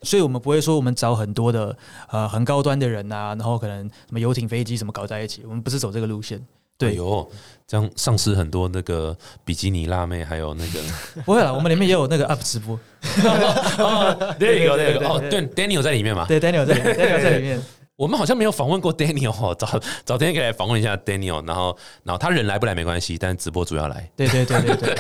[0.03, 1.75] 所以我们不会说我们找很多的
[2.11, 6.39] 呃很高端的人啊，然后可能什么游艇、飞机什么搞在一起，我们不是走这个路线。
[6.77, 7.27] 对，有
[7.67, 10.81] 这样丧失很多那个比基尼辣妹，还有那个
[11.25, 12.79] 不会了，我们里面也有那个 up 直播，
[14.39, 17.63] 对，有那个哦，对，Daniel 在里面嘛，对，Daniel 在，Daniel 在里面。
[18.03, 24.11] 我们好像没有访问过 Daniel，找找天可以来访问一下 Daniel，然后然后他人来不来没关系，但直播主要来。
[24.17, 24.95] 对对对对对，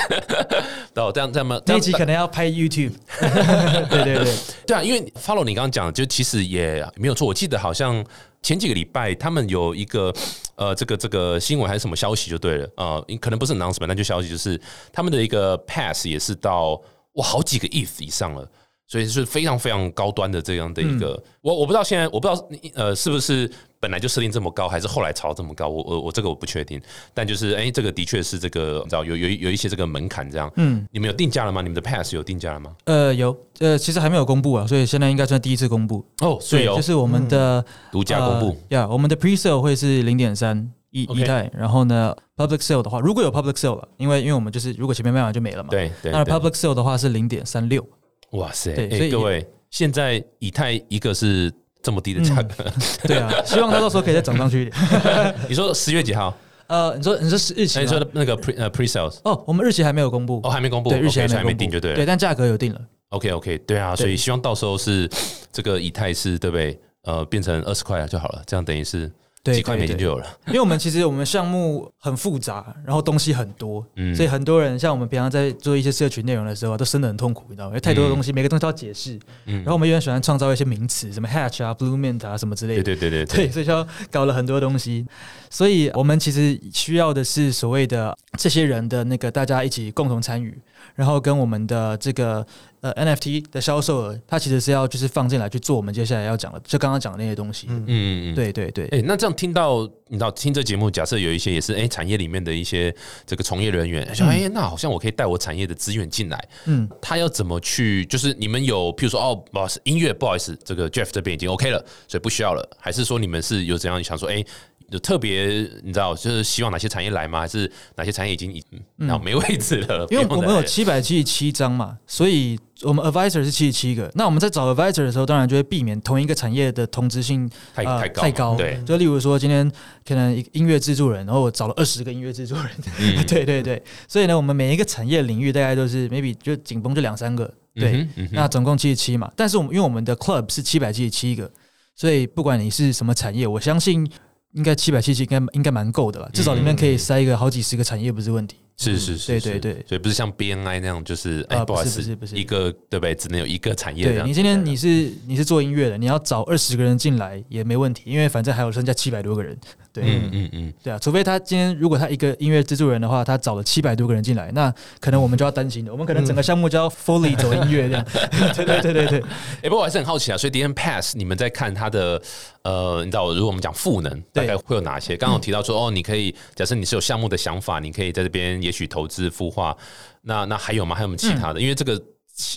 [1.03, 2.93] 哦， 这样这样这一集可能要拍 YouTube。
[3.91, 4.35] 对对对
[4.69, 7.27] 对啊，因为 Follow 你刚刚讲的，就其实也没有错。
[7.27, 8.05] 我记得好像
[8.41, 10.15] 前几个礼拜他们有一个
[10.55, 14.61] 呃这个这个新闻还是什么消息就对了，呃，可能不是 announcement，那就消息就是
[14.93, 16.81] 他们的一个 Pass 也是到
[17.15, 18.49] 哇好几个 if 以上了。
[18.93, 23.51] 所以是非常非常高端的这样的一个，我我不知道现在我不知道呃是不是
[23.81, 26.79] 本来就设定这么高，还是后来炒这么高，我我我这个我不确定。
[27.15, 30.53] 但就是哎，这个的确是这个，你知道有有有一些这个门槛这样。
[30.57, 31.63] 嗯，你们有定价了吗？
[31.63, 32.77] 你们的 Pass 有定价了吗？
[32.85, 36.37] 呃，有，呃，其实还没有公布啊，所以现在应该算第一次公布哦。
[36.39, 45.71] 所以就是我们的独家公布呀，我们的 Pre Sale 会是零点三一一代，然后呢 Public Sale 的话，如果有 Public Sale 了，因为因为我们就是如果前面卖完就没了嘛。
[45.71, 46.13] 对对。
[46.13, 47.83] 那 Public Sale 的话是零点三六。
[48.33, 48.73] 哇塞！
[48.91, 49.47] 哎，各位。
[49.71, 51.51] 现在以太一个是
[51.83, 52.63] 这么低的价格，
[53.09, 55.35] 对啊，希望它到时候可以再涨上去一点。
[55.49, 56.37] 你说十月几号？
[56.67, 57.81] 呃，你说你说是日期？
[57.81, 59.19] 你说的那个 pre 呃 pre sales？
[59.25, 61.97] 哦，我们日期还没有公布，哦，还没公布，对，日期还没定就对了。
[61.97, 62.81] 对，但价格有定了。
[63.09, 65.09] OK OK，对啊，所以希望到时候是
[65.51, 66.79] 这个以太是对不对？
[67.05, 69.11] 呃，变成二十块就好了，这样等于是
[69.43, 70.27] 对几块美金就有了。
[70.47, 77.71] 因为我们其实我们项目很复杂，然后东西很多，嗯所以很多人像我们平常在做一些社群内容的时候啊，都生得很痛苦，你知道吗？
[77.71, 79.19] 因为太多的东西，每个东西都要解释。
[79.47, 82.83] 嗯然后我们也很喜欢创造一些名词，什么 hatch 啊、blue mint 啊什么之类的。
[82.83, 85.07] 对对对对对，所以就搞了很多东西，
[85.51, 90.57] 所以我们其实需要的是所谓的这些人的那个大家一起共同参与，
[90.95, 92.47] 然后跟我们的这个
[92.83, 97.69] 呃 NFT 的销售额，它其实是要就是放进来去做我们接下来要讲的，就刚刚讲的那些东西。
[97.71, 98.35] 嗯嗯嗯嗯。
[98.35, 108.05] 对对对，哎、那这样听到你知道听这节目，假设有一些也是哎、产业里面的一些这个从业人员，说哎、那好像我可以带我产业的资源进来，嗯，他要怎么去？
[108.07, 114.45] 就是你们有，譬如说哦，不好意思，音乐不好意思，这个 Jeff 这边已经 OK 了，所以不需要了，还是说你们是有怎样想说，哎、
[114.93, 115.47] 有特别
[115.83, 117.41] 你知道，就是希望哪些产业来吗？
[117.41, 118.63] 还是哪些产业已经已，
[118.97, 120.07] 那、没位置了？
[120.11, 124.11] 因为我们有七百七十七张嘛，所以我们 advisor 是七十七个。
[124.15, 128.55] 那我们在找 advisor 的时候，当然就会避免同一个产业的同质性太呃太高太高。
[128.55, 129.71] 对，就例如说，今天
[130.07, 132.67] 可能音乐制作人，然后我找了二十个音乐制作人，
[132.99, 133.83] 嗯 对对对。
[134.07, 138.07] 所以呢，我们每一个产业领域大概都是 maybe 就紧绷就两三个，对。
[138.33, 141.51] 那总共七十七嘛，但是我们因为我们的 club 是七百七十七个，
[141.95, 144.07] 所以不管你是什么产业，我相信
[144.53, 148.57] 应该七百七十七应该应该蛮够的吧，至少里面可以塞一个好几十个产业不是问题。
[148.79, 153.15] 是是是，是对对对所以不是像 BNI 那样，就是哎、啊不好意思，不是一个对不对？
[153.15, 154.05] 只能有一个产业。
[154.05, 159.57] 对你今天你是你是做音乐的，你要找二十个人进来也没问题，因为反正还有剩下七百多个人。
[159.93, 168.07] 对、嗯嗯嗯，对啊，除非他今天如果他一个音乐制作人的话，他找了七百多个人进来，那可能我们就要担心了，我们可能整个项目就要 fully 走音乐这样。
[168.55, 169.21] 对对对对对，
[169.63, 172.21] 哎、不过我还是很好奇啊，所以 DM Pass 你们在看他的
[172.63, 175.17] 呃，你知道，如果我们讲赋能，大概会有哪些？
[175.17, 179.77] 刚刚有提到说，哦，你可以假设你是有项目的想法，你可以在这边也许投资孵化。
[180.25, 180.95] 那那还有吗？
[180.95, 181.61] 还有没有其他的？
[181.61, 182.01] 因为这个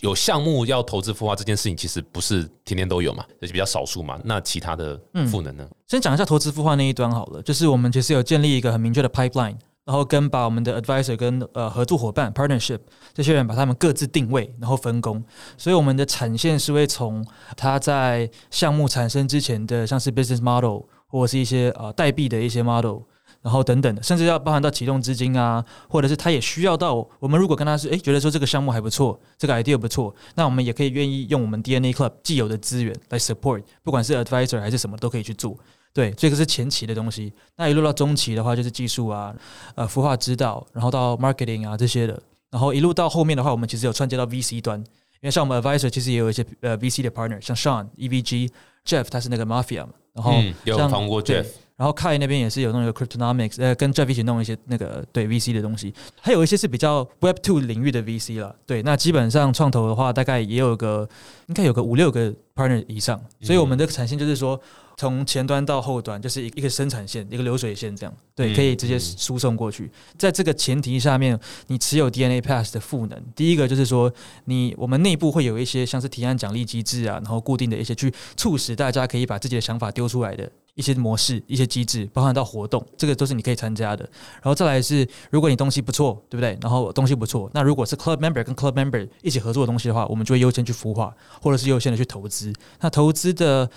[0.01, 4.19] 有项目要投资孵化这件事情，其实不是天天都有嘛，而且比较少数嘛。
[4.23, 5.67] 那其他的赋能呢？
[5.87, 12.79] 先讲一下投资孵化那一端好了，就是我们其实有建立一个很明确的 pipeline，然后跟把我们的 advisor 跟呃合作伙伴 partnership
[13.13, 15.21] 这些人把他们各自定位，然后分工。
[15.57, 17.25] 所以我们的产线是会从
[17.57, 22.99] 它在项目产生之前的，像是 business model 或者是一些呃代币的一些 model。
[23.45, 35.55] 然后等等的，甚至要包含到启动资金啊，或者是他也需要到我们如果跟他是诶觉得说这个项目还不错，这个 idea 不错，那我们也可以愿意用我们 DNA Club 既有的资源来 support，不管是 advisor 还是什么都可以去做。
[35.93, 37.31] 对，这个是前期的东西。
[37.55, 39.33] 那一路到中期的话，就是技术啊，
[39.75, 48.49] 呃，孵化指导，然后到 marketing 啊这些的，然后一路到后面的话，我们其实有串接到 VC 端，因为像我们 advisor 其实也有一些呃 VC 的 partner，像 Sean、EVG、
[48.85, 51.45] Jeff 他是那个 Mafia 嘛，然后嗯，有访过 Jeff，
[51.77, 58.55] 然后 Kai 那边也是有弄一个 Cryptonomics，呃，跟 Jeff 一起弄一些那个对 VC 的东西，还有一些是比较 Web Two 领域的 VC 了。
[58.65, 61.07] 对，那基本上创投的话，大概也有个
[61.47, 64.57] 应该有个五六个 partner 以上，所以我们的产线就是说，
[64.95, 69.91] 从前端到后端就是一一个生产线，一个流水线这样，对，嗯可以直接输送过去。
[70.17, 74.09] 在这个前提下面，你持有 DNA Pass 的赋能，第一个就是说，
[74.45, 84.03] 你我们内部会有一些像是提案奖励机制啊，然后固定的一些去促使大家可以把自己的想法丢出来的一些模式、一些机制，包含到活动，这个都是你可以参加的。
[84.35, 86.57] 然后再来是，如果你东西不错，对不对？
[86.61, 92.53] 然后东西不错，那如果是 club member 跟 club member 一起合作的东西的话，我们就会优先去孵化，或者是优先的去投资。
[92.81, 93.69] 那投资的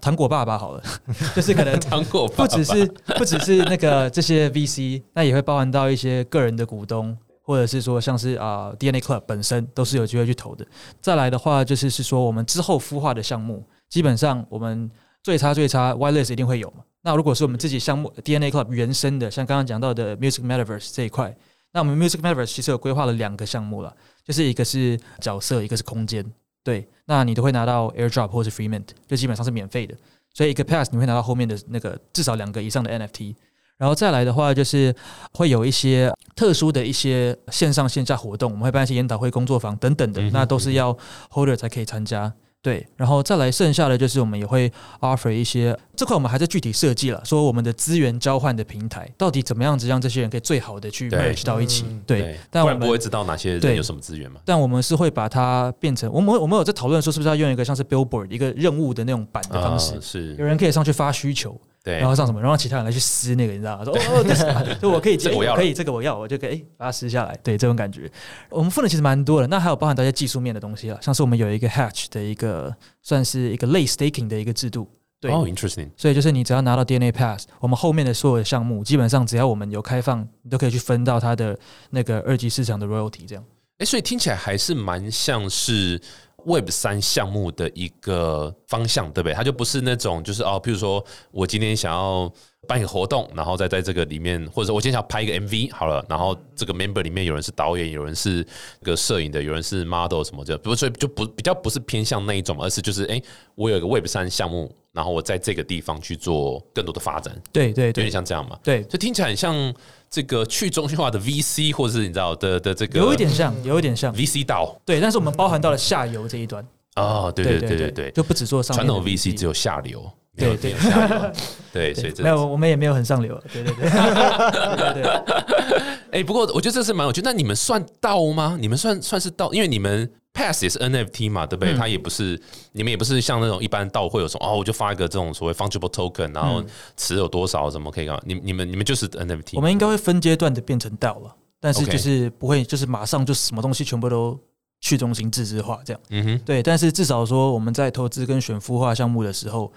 [0.00, 0.82] 糖果爸爸好了，
[1.34, 2.86] 就是可能 糖果不只是
[3.16, 10.66] 不只是那个这些 VC，那也会包含到一些个人的股东，或者是说像是啊、DNA Club 本身都是有机会去投的。
[11.00, 14.90] 再来的话，就是是说我们之后孵化的项目，基本上我们
[15.22, 16.84] 最差最差 Wireless 一定会有嘛。
[17.02, 21.34] 那如果是我们自己项目 DNA Club 原生的，像刚刚讲到的 Music Metaverse 这一块，
[21.72, 26.24] 那我们 Music Metaverse 其实有规划了两个项目了，就是一个是角色，一个是空间。
[26.64, 29.94] 对，那你都会拿到 AirDrop 或是 Free Mint，就基本上是免费的。
[30.32, 33.34] 所以一个 pass 你会拿到后面的那个至少两个以上的 NFT，
[33.76, 34.94] 然后再来的话就是
[35.32, 40.96] 会有一些特殊的一些线上线下活动，我们会办一些研讨会、工作坊等等的那都是要
[41.30, 42.32] holder 才可以参加。
[42.62, 52.00] 对，然后再来剩下的就是我们也会 offer 一些这块我们还在具体设计了，说我们的资源交换的平台到底怎么样子让这些人可以最好的去对 merge 到一起嗯。
[52.06, 54.40] 对，但我们不然不会知道哪些人有什么资源嘛。
[54.44, 63.84] 但我们是会把它变成，我们我们有在讨论说是不是要用一个像是 billboard 一个任务的那种版的方式啊，是有人可以上去发需求，对然后上什么，然后让其他人来去撕那个，你知道吗？
[63.84, 64.44] 说哦哦，这是
[64.80, 68.10] 就我可以，这个我要可以，这个我要，我就可以哎把它撕下来，对这种感觉。
[68.50, 74.88] 我们分的其实蛮多的，那还有包含到一些技术面的东西了，像是我们有一个 Hatch 的一个算是一个类 staking 的一个制度，
[75.20, 75.32] 对。
[75.32, 81.58] 哦，interesting，所以就是你只要拿到 DNA Pass，我们后面的所有的项目，基本上只要我们有开放，你都可以去分到它的
[81.90, 83.44] 那个二级市场的 royalty 这样。
[83.78, 86.00] 哎，所以听起来还是蛮像是
[86.46, 89.34] Web 三项目的一个方向，对不对？
[89.34, 92.32] 它就不是那种就是哦，譬如说我今天想要
[92.68, 98.46] 办一个活动，然后再在这个里面，或者说我今天想拍一个 MV 好了，然后这个 member 里面有人是导演，有人是
[98.82, 103.20] 个摄影的，有人是 model 什么的，不所以就不比较不是偏向那一种，而是就是哎、
[103.56, 108.56] 我有一个 Web 三项目，然后我在这个地方去做更多的发展，对对有点像这样嘛。
[108.62, 109.74] 对，就听起来很像
[110.08, 114.80] 这个去中心化的 VC，或者是你知道的的这个有一点像，有一点像，VC 道。
[114.84, 120.74] 对，但是我们包含到了下游这一端，哦，对对对对对，就不只做上传统 VC 只有下流，对对
[121.72, 127.20] 对，所以这没有，我们也没有很上流，对对对，对对 对，哎、不过我觉得这是蛮有趣。
[127.22, 128.56] 那你们算道吗？
[128.58, 131.74] 你们算算是道，因为你们 Pass 也是 NFT 嘛，对不对？
[131.74, 132.40] 它也不是
[132.72, 136.62] 你们也不是像那种一般道会有什么哦，我就发一个这种所谓 fungible token，然后
[136.96, 138.22] 持有多少什么可以干嘛？
[138.24, 144.38] 你你们你们就是 NFT，我们应该会分阶段的变成 DAO 了，但是就是不会，就是马上就什么东西全部都
[144.82, 146.02] 去中心自治化这样。
[146.10, 149.72] 嗯哼，对，但是至少说我们在投资跟选孵化项目的时候，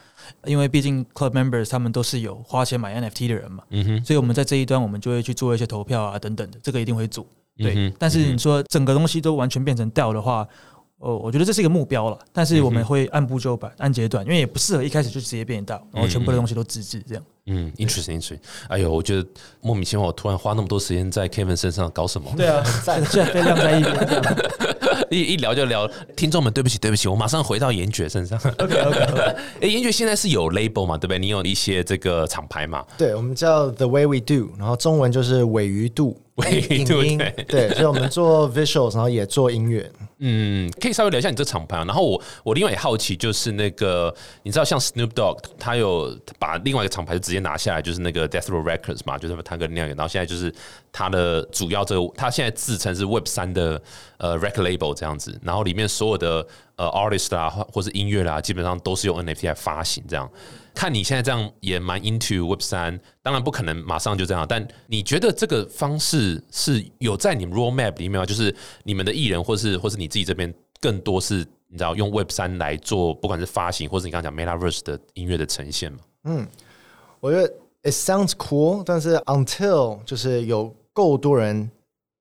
[0.46, 7.26] 因为毕竟 club members 他们都是有花钱买 NFT 的人嘛，嗯哼，所以我们在这一端我们就会去做一些投票啊等等的，这个一定会做。
[7.58, 10.46] 对，嗯但是你说整个东西都完全变成 DAO 的话，
[10.98, 17.24] 哦，我觉得这是一个目标了，但是我们会按部就班、按阶段，因为也不适合一开始就直接变 DAO，然后全部的东西都自治这样。
[17.46, 18.39] 嗯，interesting interesting。
[18.70, 19.30] 哎呦，我觉得
[19.62, 22.30] 莫名其妙，我突然花那么多时间在 Kevin 身上搞什么？
[22.36, 24.36] 对啊， 现在被晾在一边这样。
[25.12, 28.39] 一一聊就聊，听众们对不起对不起，我马上回到严爵身上。
[28.58, 29.22] OK OK OK，
[29.62, 31.20] 哎，严爵现在是有 label 嘛，对不对？
[31.20, 32.84] 你有一些这个厂牌嘛？
[32.98, 36.20] 对，我们叫 The Way We Do，然后中文就是尾鱼度，
[36.52, 39.89] 影音对对，所以我们做 visuals，然后也做音乐。
[40.17, 41.86] 嗯，可以稍微聊一下你这厂牌啊。
[41.86, 50.54] 然后我我另外也好奇，就是那个你知道像 Snoop Dogg，他有把另外一个厂牌就直接拿下来，就是那个 Death Row Records 嘛，就是他跟那样，然后现在就是
[50.91, 53.82] 他的主要这个，他现在自称是 Web 三的
[54.17, 56.45] 呃 record label 这样子，然后里面所有的
[56.76, 60.30] 呃 artist 啊，或或是音乐啦、基本上都是用 NFT 来发行这样。
[60.75, 68.25] 看你现在这样也蛮 into Web 三，当然不可能马上就这样，但你觉得这个方式是有在你们 roadmap 里面吗？
[68.25, 75.99] 就是你们的艺人，或是或是你自己这边更多是你知道用 Web 三来做，不管是发行，或是你刚刚讲 Metaverse 的音乐的呈现嘛？
[77.21, 77.47] 我觉得
[77.83, 81.71] it sounds cool，但是 until 就是有够多人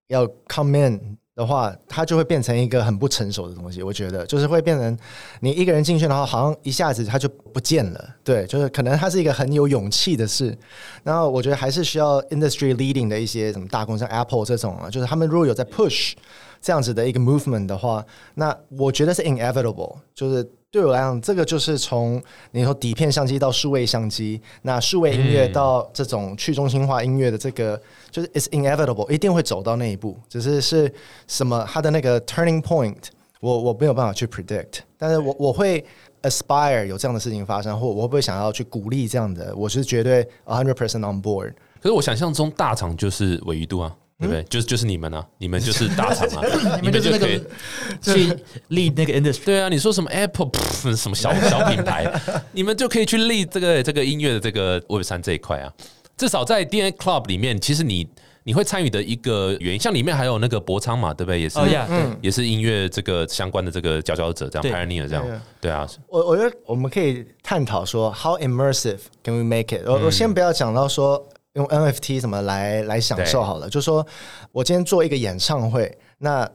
[0.06, 3.83] 要 come in 的话，它就会变成一个很不成熟的东西。
[3.83, 4.97] 我觉得就是会变成
[5.40, 8.09] 你一个人进去，然后好像一下子它就不见了。
[8.23, 10.57] 对，就是可能它是一个很有勇气的事。
[11.03, 16.12] 然后我觉得还是需要 industry leading 的一些什么大公司，像 Apple 这种啊，就是他们如果有在 push
[16.61, 27.81] 这样子的一个 movement 的话，那我觉得是 inevitable，就是对我来讲，这个就是从你说底片相机到数位相机，那数位音乐到这种去中心化音乐的这个，
[28.14, 30.94] 就是 it's inevitable，一定会走到那一步，只是是
[31.27, 32.94] 什么它的那个 turning point，
[33.40, 35.85] 我我没有办法去 predict，但是我我会
[36.22, 41.55] aspire 有这样的事情发生，或我会不会想要去鼓励这样的，我是绝对 hundred percent on board。
[41.81, 44.44] 可是我想象中大厂就是尾鱼度啊，对不对？
[44.44, 46.46] 就是就是你们啊，你们就是大厂啊，
[46.81, 47.42] 你们就可以。
[48.00, 48.29] 去
[48.70, 49.44] lead 那个 industry。
[49.44, 52.07] 对啊，你说什么 Apple 噗什么小小品牌，
[52.53, 55.72] 你们就可以去立这个这个音乐的这个 Web 三这一块啊。
[56.16, 58.09] 至少在 DNA Club 里面，其实你
[58.44, 61.40] 你会参与的一个原因，像里面还有那个博昌嘛，对不对？
[61.40, 65.33] 也是哦呀，对，也是音乐这个相关的这个佼佼者，这样 pioneer 这样对。
[65.33, 69.83] 啊，对啊，我我觉得我们可以探讨说，how immersive can we make it？
[69.87, 74.07] 我、我先不要讲到说用 NFT 怎么来来享受好了，就说
[74.53, 76.48] 我今天做一个演唱会，那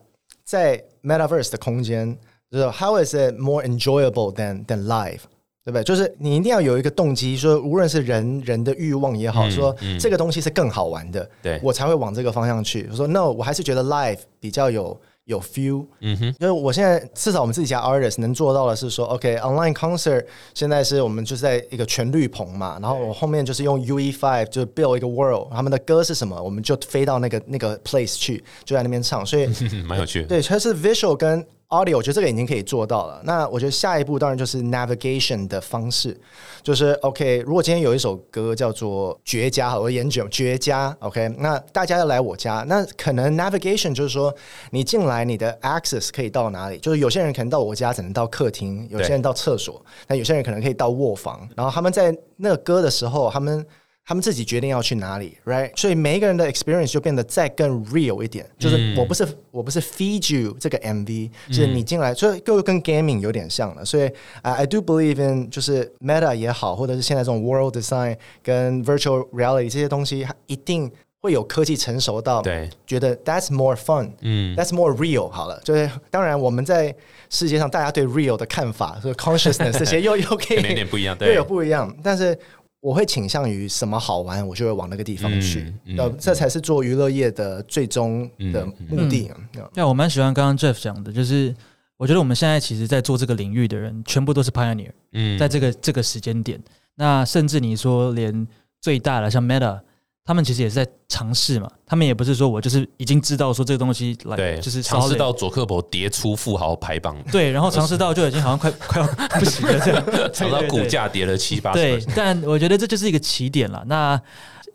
[0.44, 2.18] 在 Metaverse 的空间，
[2.52, 5.22] 就是 how is it more enjoyable than than live？
[5.64, 5.84] 对不对？
[5.84, 12.88] 就是你一定要有一个动机，说无论是人人的欲望也好，嗯说嗯这个东西是更好玩的，对我才会往这个方向去。
[12.92, 29.84] 我说 no，我还是觉得 live 比较有有 feel，嗯哼，因为我现在至少我们自己家 artist 能做到的是说，OK，online、concert 现在是我们就是在一个全绿棚嘛，然后我后面就是用 UE five 就 build 一个 world，他们的歌是什么，我们就飞到那个那个 place 去，就在那边唱，所以嗯
[29.86, 30.28] 蛮有趣的。
[30.28, 33.22] 对，它是 visual 跟 audio，我觉得这个已经可以做到了。
[33.24, 36.20] 那我觉得下一步当然就是 navigation 的方式，
[36.64, 44.34] 就是 OK，如果今天有一首歌叫做《绝佳》，我研究绝佳，OK，那大家要来我家，那可能 navigation 就是说
[44.72, 46.78] 你进来，你的 access 可以到哪里？
[46.80, 53.66] 就是有些人可能到我家只能到客厅，有些人到厕所，那有些人可能可以到卧房，然后他们在那个歌的时候，他们。
[54.10, 55.70] 他们自己决定要去哪里，right？
[55.76, 58.44] 所以每一个人的 experience 就变得再更 real 一点。
[58.58, 63.86] 就是我不是、我不是 feed you 这个 MV，就是你进来，所以就跟 gaming 有点像了。
[63.86, 70.92] 所以啊、i do believe in 就是 meta 也好，或者是现在这种 world design 跟 virtual reality 这些东西，它一定
[71.22, 75.30] 会有科技成熟到对，觉得 that's more fun，嗯，That's more real。
[75.30, 76.96] 好了，就是当然我们在
[77.30, 82.36] 世界上大家对 real 的看法，所以 consciousness 这些又又可以可能有点不一样，又有对，不一样，但是
[82.82, 89.32] 我会倾向于什么好玩，我就会往那个地方去嗯，嗯呃，这才是做娱乐业的最终的目的。
[89.56, 91.54] 嗯对，我蛮喜欢刚刚 Jeff 讲的，就是
[91.98, 96.62] 我觉得我们现在其实在做这个领域的人，全部都是 pioneer，嗯在这个这个时间点，
[96.96, 98.48] 那甚至你说连
[98.82, 99.82] 最大的像 Meta。
[100.30, 109.08] 他们其实也是在尝试嘛，他们也不是说我就是已经知道说这个东西来，对，就是尝试到佐克伯跌出富豪排榜，对，然后尝试到就已经好像快快要
[109.40, 113.84] 不行了这样， 尝到股价跌了七八十对但我觉得这就是一个起点了。
[113.88, 114.22] 那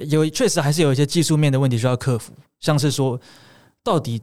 [0.01, 3.21] 有确实还是有一些技术面的问题需要克服，像是说
[3.85, 4.21] 到底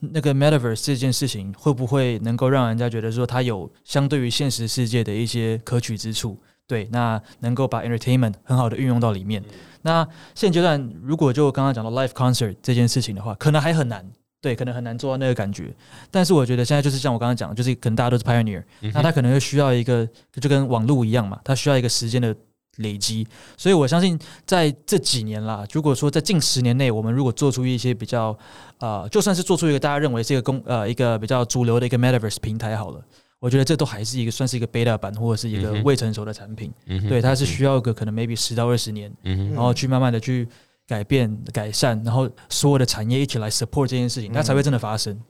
[0.00, 6.36] 那个 metaverse 这件事情会不会能够让人家觉得说它有相对于现实世界的一些可取之处？
[6.66, 9.40] 对，那能够把 entertainment 很好的运用到里面。
[9.82, 14.10] 那现阶段如果就刚刚讲到 live concert 这件事情的话，可能还很难。
[14.40, 15.72] 对，可能很难做到那个感觉，
[16.10, 18.60] 但是我觉得现在就是像我刚刚讲的，就是可能大家都是 pioneer，、
[18.92, 20.04] 那他可能会需要一个，
[20.40, 22.34] 就跟网络一样嘛，他需要一个时间的
[22.78, 23.24] 累积，
[23.56, 28.36] 所以我相信在这几年啦，如果说在近十年内，我们如果做出一些比较，
[28.80, 33.00] 呃，就算是做出一个大家认为是一个公呃一个比较主流的一个 metaverse 平台好了，
[33.42, 40.46] 我觉得这都还是一个算是一个 beta 版或者是一个未成熟的产品，嗯对，它是需要一个可能 maybe 十到二十年，嗯然后去慢慢的去
[40.86, 45.20] 改变改善，然后所有的产业一起来 support 这件事情，它才会真的发生。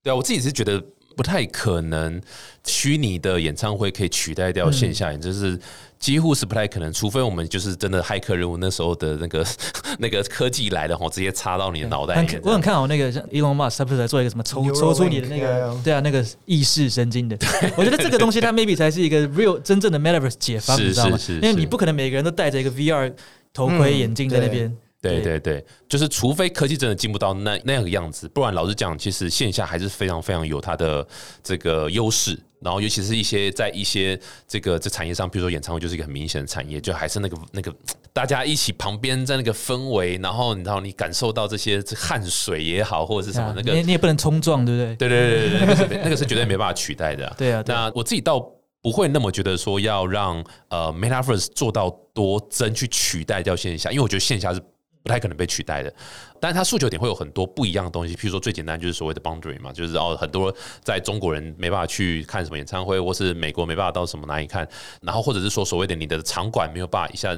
[0.00, 0.80] 对啊，我自己是觉得
[1.16, 2.22] 不太可能，
[2.64, 5.58] 虚拟的演唱会可以取代掉线下演，就是
[5.98, 9.44] 几乎是不太可能，除非我们就是真的骇客任务那时候的那个
[9.98, 12.32] 那个科技来了吼，直接插到你的脑袋里面。
[12.34, 17.36] 很我很看好那个像 Elon Musk，他不是在做一个什么抽 Neuralink，抽出你的那个 yeah 对啊那个意识神经的，
[17.76, 21.16] 我觉得这个东西它 maybe 才是一个 real 真正的 metaverse 解放，是你知道吗？
[21.16, 23.12] 是是因为你是不可能每个人都戴着一个 VR
[23.52, 24.76] 头盔嗯眼镜在那边。
[25.02, 31.06] 对对对，就是除非科技真的进步到那那样的样子，不然老实讲，其实线下还是非常非常有它的
[31.44, 32.36] 这个优势。
[32.60, 37.74] 然后尤其是一些在一些这个这产业上，比如说演唱会就是一个很明显的产业，就还是那个那个
[38.12, 44.96] 大家一起旁边在那个氛围，然后你知道你感受到这些这汗水也好，或者是什么那个啊你你也不能冲撞，对不对？
[44.96, 48.40] 对对对对，那个是那个是绝对没办法取代的、对啊，对啊那我自己倒
[48.82, 54.62] 不会那么觉得说要让呃 Metaverse 做到多真去取代掉线下，因为我觉得线下是
[55.06, 55.92] 不太可能被取代的。
[56.40, 64.68] 但是它诉求点会有很多不一样的东西，譬如说最简单就是所谓的 boundary 嘛，就是哦很多在中国人没办法去看什么演唱会，或是美国没办法到什么哪里看，
[65.00, 67.32] 然后或者是说所谓的你的场馆没有办法一下，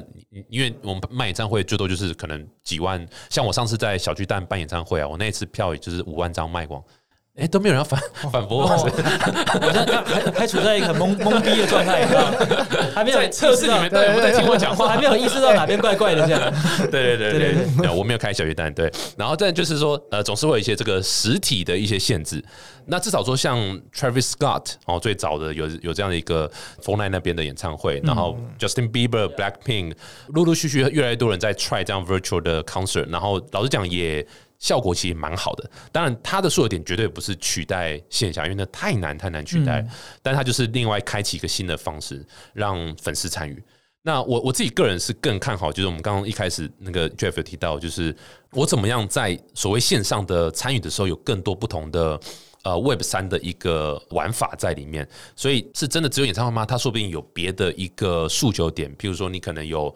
[0.49, 6.83] 因为我们卖演唱会最多就是可能几万，像我上次在小巨蛋办演唱会啊，我那次票也就是五万张卖光。
[7.39, 7.99] 哎，都没有人要反
[8.31, 12.67] 反驳我，好像还还处在一个很懵懵逼的状态，你知道吗？
[12.93, 14.99] 还没有测试你们到底有没有在听我讲话还。
[14.99, 16.53] 没有意识到哪边怪怪的这样。
[16.91, 18.91] 对对对对对对，我没有开小鱼蛋，对。
[19.15, 22.43] 然后再就是说，呃，总是会有一些这个实体的一些限制。
[22.87, 23.57] 那至少说，像
[23.95, 29.93] Travis Scott 哦，最早的有有这样的一个 f o r n i 那边的演唱会，然后 Justin Bieber、Blackpink，
[30.33, 34.27] 陆陆续续越来越多人在 try 这样 virtual 的 concert，然后老实讲也。
[34.59, 39.85] 效果其实蛮好的，当然它的诉求点绝对不是取代线下，因为那太难太难取代，
[40.21, 43.63] 但它就是另外开启一个新的方式，让粉丝参与。
[44.01, 48.13] 那我我自己个人是更看好，就是我们刚刚一开始那个 Jeff 有提到，就是
[48.51, 52.19] 我怎么样在所谓线上的参与的时候，有更多不同的
[52.63, 55.07] 呃 Web 三的一个玩法在里面。
[55.35, 56.65] 所以是真的只有演唱会吗？
[56.65, 59.95] 它说不定有别的一个诉求点，譬如说你可能有。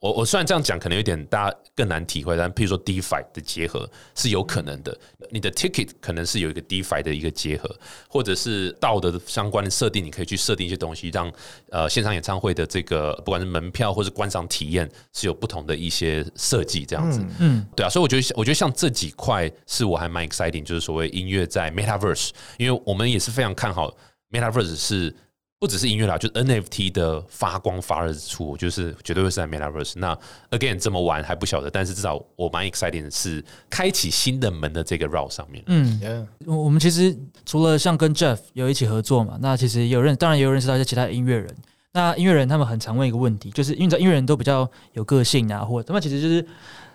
[0.00, 4.96] 我我虽然这样讲可能有点大家更难体会，但譬如说 DeFi 的结合是有可能的。
[5.30, 7.68] 你的 ticket 可能是有一个 DeFi 的一个结合，
[8.08, 11.30] 或者是道德的相关的设定，你可以去设定一些东西，让
[11.70, 17.20] 呃线上演唱会的这个不管是门票或是观赏体验是有不同的一些设计，这样子。
[17.40, 23.92] 嗯，对啊，所以我觉得我觉得像这几块是我还蛮 exciting，就是所谓音乐在 Metaverse，因为我们也是非常看好
[24.30, 25.14] Metaverse 是。
[25.60, 29.94] 不只是音乐啦，就是 NFT 的发光发热之处，就是绝对会是在 Metaverse。
[29.96, 30.16] 那
[30.50, 35.64] again 这么玩还不晓得，但是至少我蛮 exciting 的是开启新的门的这个 route 上面。
[35.66, 41.52] 嗯我我们其实除了像跟 Jeff 有一起合作嘛，那其实也有认，当然也有认识到一些其他的音乐人。
[41.92, 46.46] 那音乐人他们很常问一个问题，就是因为在音乐人都比较有个性啊，或他们其实就是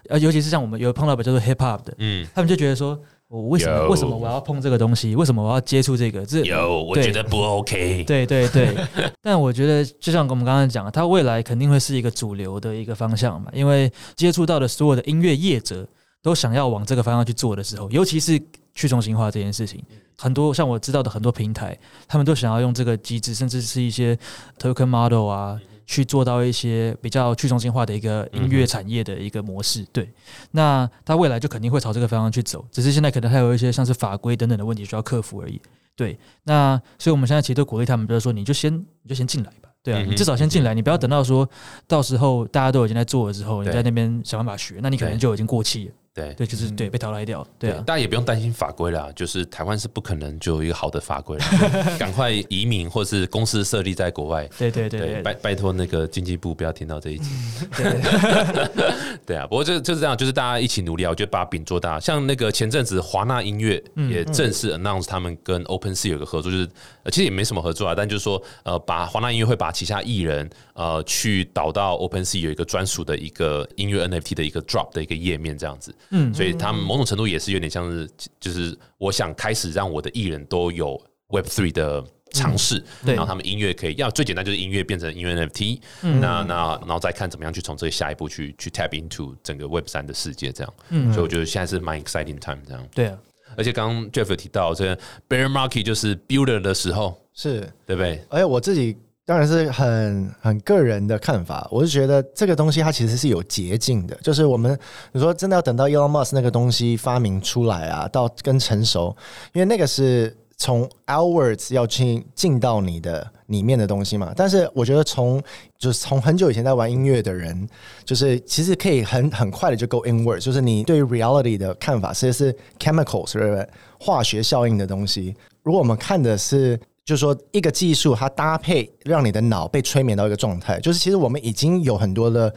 [0.07, 2.97] 呃，尤其是像我们有碰到比较多 hip hop 的，嗯，他们就觉得说，
[3.33, 5.15] 我为什么有为什么我要碰这个东西？
[5.15, 6.23] 为什么我要接触这个？
[6.23, 8.03] 这有，我觉得不 OK。
[8.03, 8.75] 对对对，
[9.23, 15.87] 但我觉得就像我们刚刚讲的，它未来肯定会是一个主流的一个方向嘛，因为接触到的所有的音乐业者
[16.21, 18.39] 都想要往这个方向去做的时候，尤其是
[18.75, 19.83] 去中心化这件事情，
[20.15, 21.75] 很多像我知道的很多平台，
[22.07, 24.15] 他们都想要用这个机制，甚至是一些
[24.59, 25.59] token model 啊。
[25.85, 30.09] 去做到一些比较去中心化的一个音乐产业的一个模式，对，
[30.51, 35.61] 那它未来就肯定会朝这个方向去走，只是现在可能还有一些像是法规等等的问题需要克服而已。
[35.95, 41.47] 对，那所以我们现在其实都鼓励他们，就是说你就先你就先进来吧，对啊，你至少先进来，你不要等到说
[41.87, 45.93] 到时候大家都已经在做了之后，你在那边想办法学，那你可能就已经过气了。
[46.13, 47.45] 对对，就是对被淘汰掉。
[47.57, 51.45] 对啊，大家也不用担心法规啦，就是台湾是不可能就有一个好的法规了，
[51.97, 54.47] 赶快移民或是公司设立在国外。
[54.57, 57.29] 对对对对拜拜托那个经济部不要听到这一集。
[59.25, 61.99] 对， 啊，不过就就是这样，就是大家一起努力啊，我觉得把饼做大。
[61.99, 66.69] 像那个前阵子华纳音乐也正式 announce 他们跟 OpenSea 有个合作，就是
[67.03, 75.93] 呃其实也没什么合作啊，但就是说呃，把华纳音乐会把旗下艺人呃去导到 OpenSea 有一个专属的一个音乐 NFT 的一个 drop 的一个页面这样子。
[76.09, 76.33] 嗯。
[76.33, 80.99] 所以他们某种程度也是有点像是，就是我想开始让我的艺人都有
[81.29, 83.15] Web Three 的尝试，对。
[83.15, 86.19] 然后他们音乐可以要最简单就是音乐变成音乐 NFT，、嗯。
[86.19, 91.13] 那那然后再看怎么样去从这下一步去去 tap into 整个 Web 三的世界这样，嗯。
[91.13, 93.17] 所以我觉得现在是蛮 exciting time 这样，对啊，
[93.55, 94.97] 而且刚刚 Jeff 有提到这个
[95.29, 98.23] bear market 就是 builder 的时候，是，对不对？
[98.29, 104.77] 而且我自己当然是很很个人的看法，我是觉得这个东西它其实是有捷径的，就是我们
[105.13, 109.15] 你说真的要等到 Elon Musk 那个东西发明出来啊，到更成熟，
[109.53, 114.33] 因为那个是从 outwards 要去进到你的里面的东西嘛。
[114.35, 115.41] 但是我觉得从
[115.77, 117.65] 就是从很久以前在玩音乐的人，
[118.03, 123.69] 就是其实可以很很快的就 go inward，就是你对 reality 的看法其实是 chemicals 对不对？
[124.01, 125.33] 化学效应的东西。
[125.63, 132.53] 如果我们看的是就是说，一个技术它搭配让你的脑被催眠到一个状态，就是其实我们已经有很多的，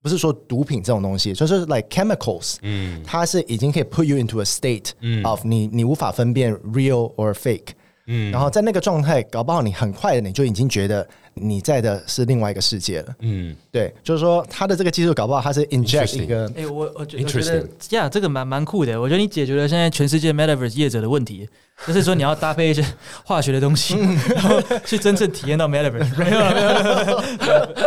[0.00, 4.92] 不是说毒品这种东西，就是 like chemicals，嗯，它是已经可以 put you into a state
[5.22, 7.68] of 你你无法分辨 real or fake，
[8.12, 19.00] 嗯，然后在那个状态，搞不好你很快的你就已经觉得你在的是另外一个世界了，嗯，对，就是说它的这个技术搞不好它是 inject 一个哎，我我觉我觉 Interesting 得呀，这个蛮蛮酷的。
[19.00, 21.48] 我觉得你解决了现在全世界 Metaverse 业者的问题，
[21.86, 22.84] 就是说你要搭配一些
[23.24, 23.96] 化学的东西，
[24.34, 26.14] 然后去真正体验到 Metaverse。
[26.18, 26.68] 没有了，没有。
[26.68, 27.24] 了，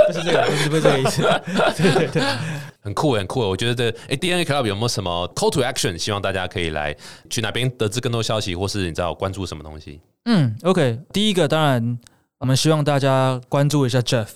[0.07, 1.21] 不是这个，不是不是这个意思。
[1.75, 2.23] 对对对，
[2.83, 3.39] 很酷很酷。
[3.39, 5.97] 我觉得，哎，DNA Club 有没有什么 call to action？
[5.97, 6.95] 希望大家可以来
[7.29, 10.01] 去哪边得知更多消息，或是你知道关注什么东西？
[10.25, 11.97] 嗯，OK，第一个当然
[12.39, 14.27] 我们希望大家关注一下 Jeff，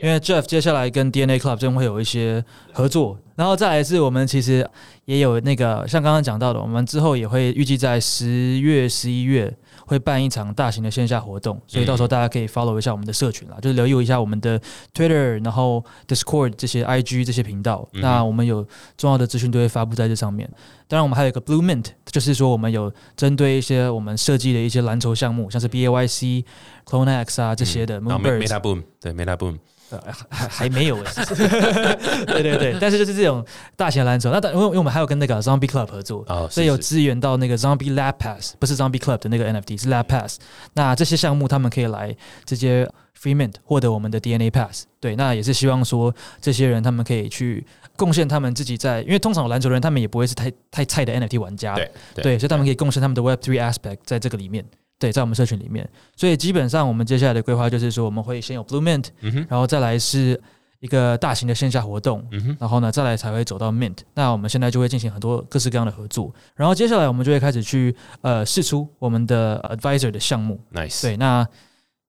[0.00, 4.68] 因为 Jeff 接下来跟 DNA Club 将会有一些合作，然后再来是我们其实
[5.06, 9.54] 也有那个像刚刚讲到的，我们之后也会预计在十月、十一月
[9.86, 14.60] 会办一场大型的线下活动，所以到时候大家可以 follow 一下我们的社群啦，就是留意一下我们的
[14.94, 18.66] Twitter，然后 Discord 这些 IG 这些频道，那我们有
[18.96, 20.50] 重要的资讯都会发布在这上面。
[20.86, 26.44] 当然，我们还有一个 Blue Mint，就是说我们有针对一些我们设计的一些蓝筹项目，像是 BAYC、
[26.84, 29.58] Clone X 啊这些的然后 Moonbirds，Meta Boom，对 Meta Boom，
[29.90, 31.12] 呃还还没有 哎，
[32.26, 33.44] 对对对，但是就是这种
[33.76, 40.38] 大型的篮球，那当因为因为我们还有跟那个 Zombie Club 合作，哦所以有支援到那个 Zombie Lab Pass，不是 Zombie Club 的那个 NFT，是 Lab Pass。
[40.72, 42.88] 那这些项目他们可以来直接
[43.20, 44.84] Free Mint 获得我们的 DNA Pass。
[45.00, 47.64] 对，那也是希望说这些人他们可以去
[47.96, 54.64] 贡献他们自己在，因为通常有篮球人他们也不会是太太菜的 NFT 玩家，对对对，所以他们可以贡献他们的 Web Three aspect 在这个里面。
[54.98, 59.46] 对，在我们社群里面，所以基本上我们接下来的规划就是说，我们会先有 Blue Mint，、嗯哼。
[59.50, 60.40] 然后再来是
[60.80, 63.98] 一个大型的线下活动，嗯哼，然后呢，再来才会走到 Mint。
[64.14, 70.60] 那我们现在就会进行很多各式各样的合作，然后接下来我们就会开始去呃试出我们的 Advisor 的项目。
[70.72, 71.46] ，nice，对，那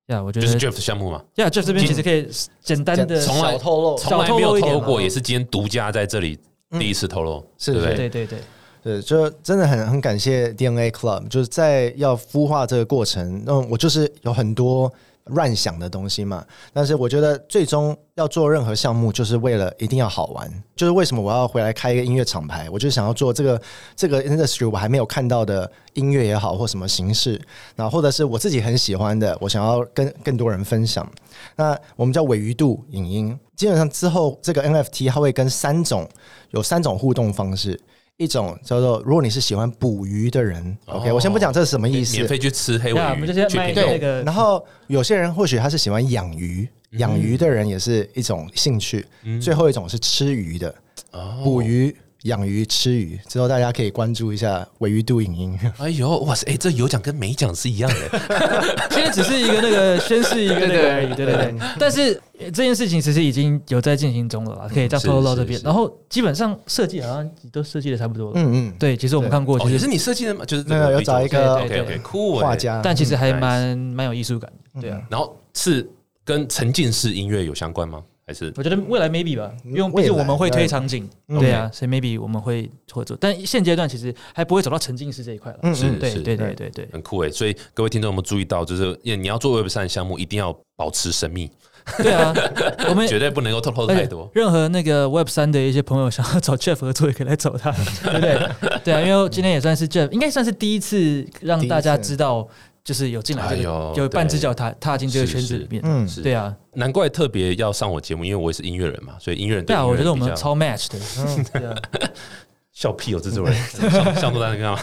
[0.08, 2.30] 呀，我觉得就是 Jeff 的项目嘛，呀，Jeff 这边其实可以
[2.62, 6.38] 简单的从来透露，从来没有透露过，也是今天独家在这里
[6.78, 7.96] 第一次透露，是对不对？
[7.96, 8.40] 对对对，
[8.86, 16.46] 对，就真的很很感谢 DNA Club，就是在要孵化这个过程，那我就是有很多乱想的东西嘛。
[16.72, 20.64] 但是我觉得最终要做任何项目，就是为了一定要好玩。
[20.76, 23.60] 就是为什么我要回来开一个音乐厂牌，我就想要做这个
[23.96, 27.42] 这个 industry 我还没有看到的音乐也好，或什么形式，
[27.76, 31.12] 然后或者是我自己很喜欢的，我想要跟更多人分享。
[31.56, 36.08] 那我们叫尾鱼度影音，基本上之后这个 NFT 它会跟三种
[36.52, 37.82] 有三种互动方式。
[38.18, 42.16] 一种叫做，如果你是喜欢捕鱼的人、哦 o k 我先不讲这是什么意思。
[42.16, 43.92] 免，费去吃黑尾鱼我们这些鱼，去卖品种。
[43.92, 49.06] 那个然后有些人或许他是喜欢养鱼，养鱼的人也是一种兴趣。
[49.42, 50.74] 最后一种是吃鱼的，
[51.12, 51.42] 哦。
[51.44, 51.94] 捕鱼、
[52.26, 53.20] 养鱼、吃鱼。
[53.28, 55.60] 之后大家可以关注一下尾鱼度影音。
[55.78, 58.20] 哎呦，哇塞，哎，这有奖跟没奖是一样的，
[58.92, 61.56] 现在只是一个那个宣示一个那个而已，对对对。
[61.80, 65.60] 但是呃这件事情其实已经有在进行中了啦，可以这样是透露到这边。
[65.64, 68.34] 然后基本上设计好像都设计的差不多了。
[68.36, 70.44] 嗯嗯，对，其实我们看过，哦，其实也是你设计的嘛？
[70.46, 74.82] 就是这那个有找一个对对酷画，家，但其实还蛮蛮有艺术感的。
[74.82, 75.88] 对啊，然后是
[76.24, 78.02] 跟沉浸式音乐有相关吗？
[78.28, 78.52] 还是？
[78.58, 81.40] 我觉得未来 maybe 吧，因为毕竟我们会推场景，嗯。
[81.40, 85.60] 对啊，所以 maybe 我们会合作，但现阶段其实还不会走到沉浸式这一块了。
[85.64, 86.54] 嗯是对对对。
[86.56, 86.90] 对对。
[86.92, 87.30] 很酷诶？
[87.30, 91.50] 所以各位听众有没有注意到，就是你要做 Web 三项目，一定要保持神秘，
[91.98, 92.34] 对啊，
[92.90, 94.30] 我们绝对不能够透露太多。
[94.34, 98.80] 任何那个 Web 三的一些朋友想要找 Jeff 合作，也可以来找他，对不对？
[98.84, 102.48] 对啊，因为今天也算是 Jeff，应该算是第一次让大家知道，
[102.86, 105.82] 就是有进来这个哎呦有半只脚踏踏进这个圈子里面。
[105.84, 111.50] 嗯，是对啊，难怪特别要上我节目，因为我也是音乐人嘛，所以音乐人对啊，我觉得我们超 match 的。
[111.52, 111.76] 对啊，
[112.76, 113.56] 笑屁哦，制作人
[113.90, 114.80] 笑笑多大在干嘛？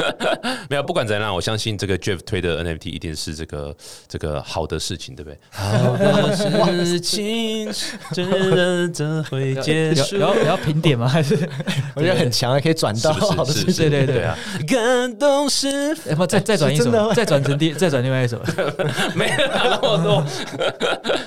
[0.70, 3.76] 没有，不管怎样，我相信这个 Jeff 推的 NFT 一定是这个
[4.08, 5.38] 这个好的事情，对不对？
[5.50, 6.34] 好的
[6.86, 7.70] 事情
[8.14, 8.30] 真
[8.94, 10.16] 的会结束。
[10.16, 11.06] 然后也要评点吗？
[11.06, 11.34] 还是
[11.94, 13.32] 我觉得很强啊，可以转到是不是？
[13.36, 13.74] 好的事情。
[13.74, 13.90] 是？
[13.90, 14.34] 对对对啊！
[14.66, 18.40] 感动是要不再再转一首，再转成第再转另外一首。
[19.14, 20.24] 没有那么多，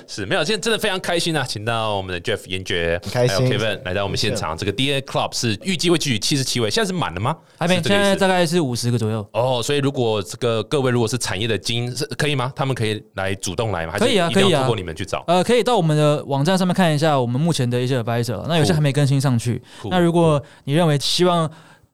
[0.07, 0.43] 是没有。
[0.43, 4.57] 现在真的非常开心啊，请到我们的 Jeff 严爵，很开心还有 Kevin 来到我们现场。
[4.57, 7.35] 这个 DNA Club 是预计会继续七十七位，现在是满了吗？
[7.57, 9.27] 还没，现在大概是五十个左右。
[9.33, 12.51] 哦，所以如果这个各位如果是产业的精英，是可以吗？
[12.55, 13.91] 他们可以来主动来吗？
[13.91, 15.23] 还是可以啊可以啊通过你们去找。
[15.27, 19.61] 呃，可以到我们的网站上面看一下我们目前的一些 advisor，那有些还没更新上去。
[19.89, 21.49] 那如果你认为希望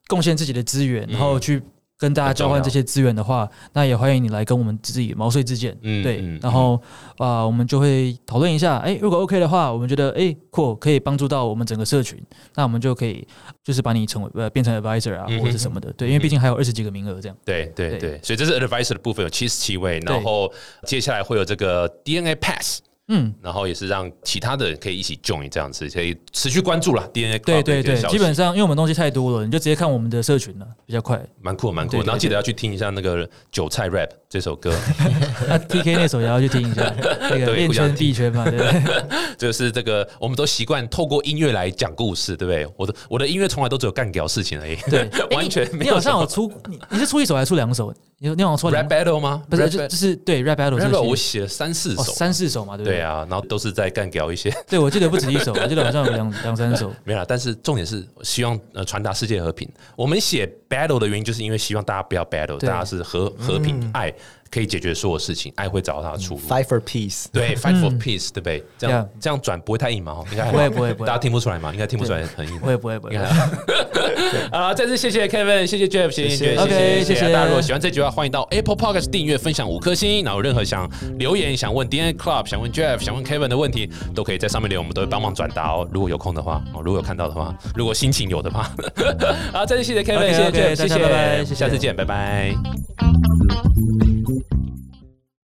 [0.06, 1.60] 贡献自己的资源，然后去
[1.98, 5.72] 跟大家交换这些资源的话，那也欢迎你来跟我们自己毛遂自荐。
[5.80, 6.80] 对嗯对，然后
[7.16, 12.22] 啊、我们就会讨论一下，哎，如果 OK 的话，我们觉得哎酷，可以帮助到我们整个社群，
[12.54, 13.26] 那我们就可以
[13.64, 15.92] 就是把你成为呃变成 advisor 啊，嗯或者是什么的。
[15.94, 17.36] 对，因为毕竟还有二十几个名额这样。
[17.44, 20.52] 对对对对，所以这是 advisor 的部分有七十七位，然后
[20.84, 22.80] 接下来会有这个 DNA Pass。
[23.08, 31.24] 嗯，然后也是让其他的人可以一起 join 这样子，可以持续关注啦 DNA 对对对，一个消息基本上因为我们东西太多了，你就直接看我们的社群了，比较快。
[31.40, 32.00] 蛮酷蛮酷对。
[32.00, 34.70] 对然后记得要去听一下那个韭菜 rap 这首歌，
[35.48, 38.82] 那 TK 那首也要去听一下， 那个链对互相圈币圈嘛，对不对？
[39.38, 42.68] 就是这个我们都习惯透过音乐来讲故事，对不对？
[42.76, 47.90] 我的我的音乐从来都只有干屌事情而已，对，完全没有你好像什么有出，你你是出一首还是出两首？
[48.18, 49.42] 你你好像出 rap 两 battle 吗？
[49.48, 52.98] 不是就就是对 rap battle 这 rap battle 我写了三四哦首，三四首嘛，对不对？
[52.98, 56.92] 对啊，然后都是在干屌一些对，我记得不止一首，我记得好像有两两三首。
[57.04, 59.66] 没有啦，但是重点是希望呃传达世界和平。
[59.94, 64.10] 我们写 battle 的原因，就是因为希望大家不要 battle，大家是和和平、爱
[64.50, 66.40] 可以解决所有事情，爱会找到它的出路。
[66.40, 67.26] Fight for peace。
[67.32, 68.62] 对， fight for peace，对不对？
[68.78, 70.12] 这样 Yeah 这样转不会太硬嘛？
[70.12, 71.72] 哦应该不会不会不会大家听不出来嘛？
[71.72, 72.58] 应该听不出来很硬。
[72.58, 73.34] 不会不会不会应该，还
[74.50, 80.24] 好好了，再次谢谢 Kevin，谢谢 Jeff，谢谢谢谢谢谢大家如果喜欢这句话，欢迎到 Apple Podcast 订阅、分享五颗星。
[80.24, 85.86] 然后任何想留言、想问 DNA Club、想问 Jeff、想问 Kevin 的问题，都可以在上面留言，我们都会帮忙转达哦。
[85.92, 88.70] 如果有空的话，哦，如果有看到的话，如果心情有的话，
[89.52, 90.50] 好，再次谢谢 Kevin，谢谢
[90.98, 92.54] 拜谢谢下次见，拜拜。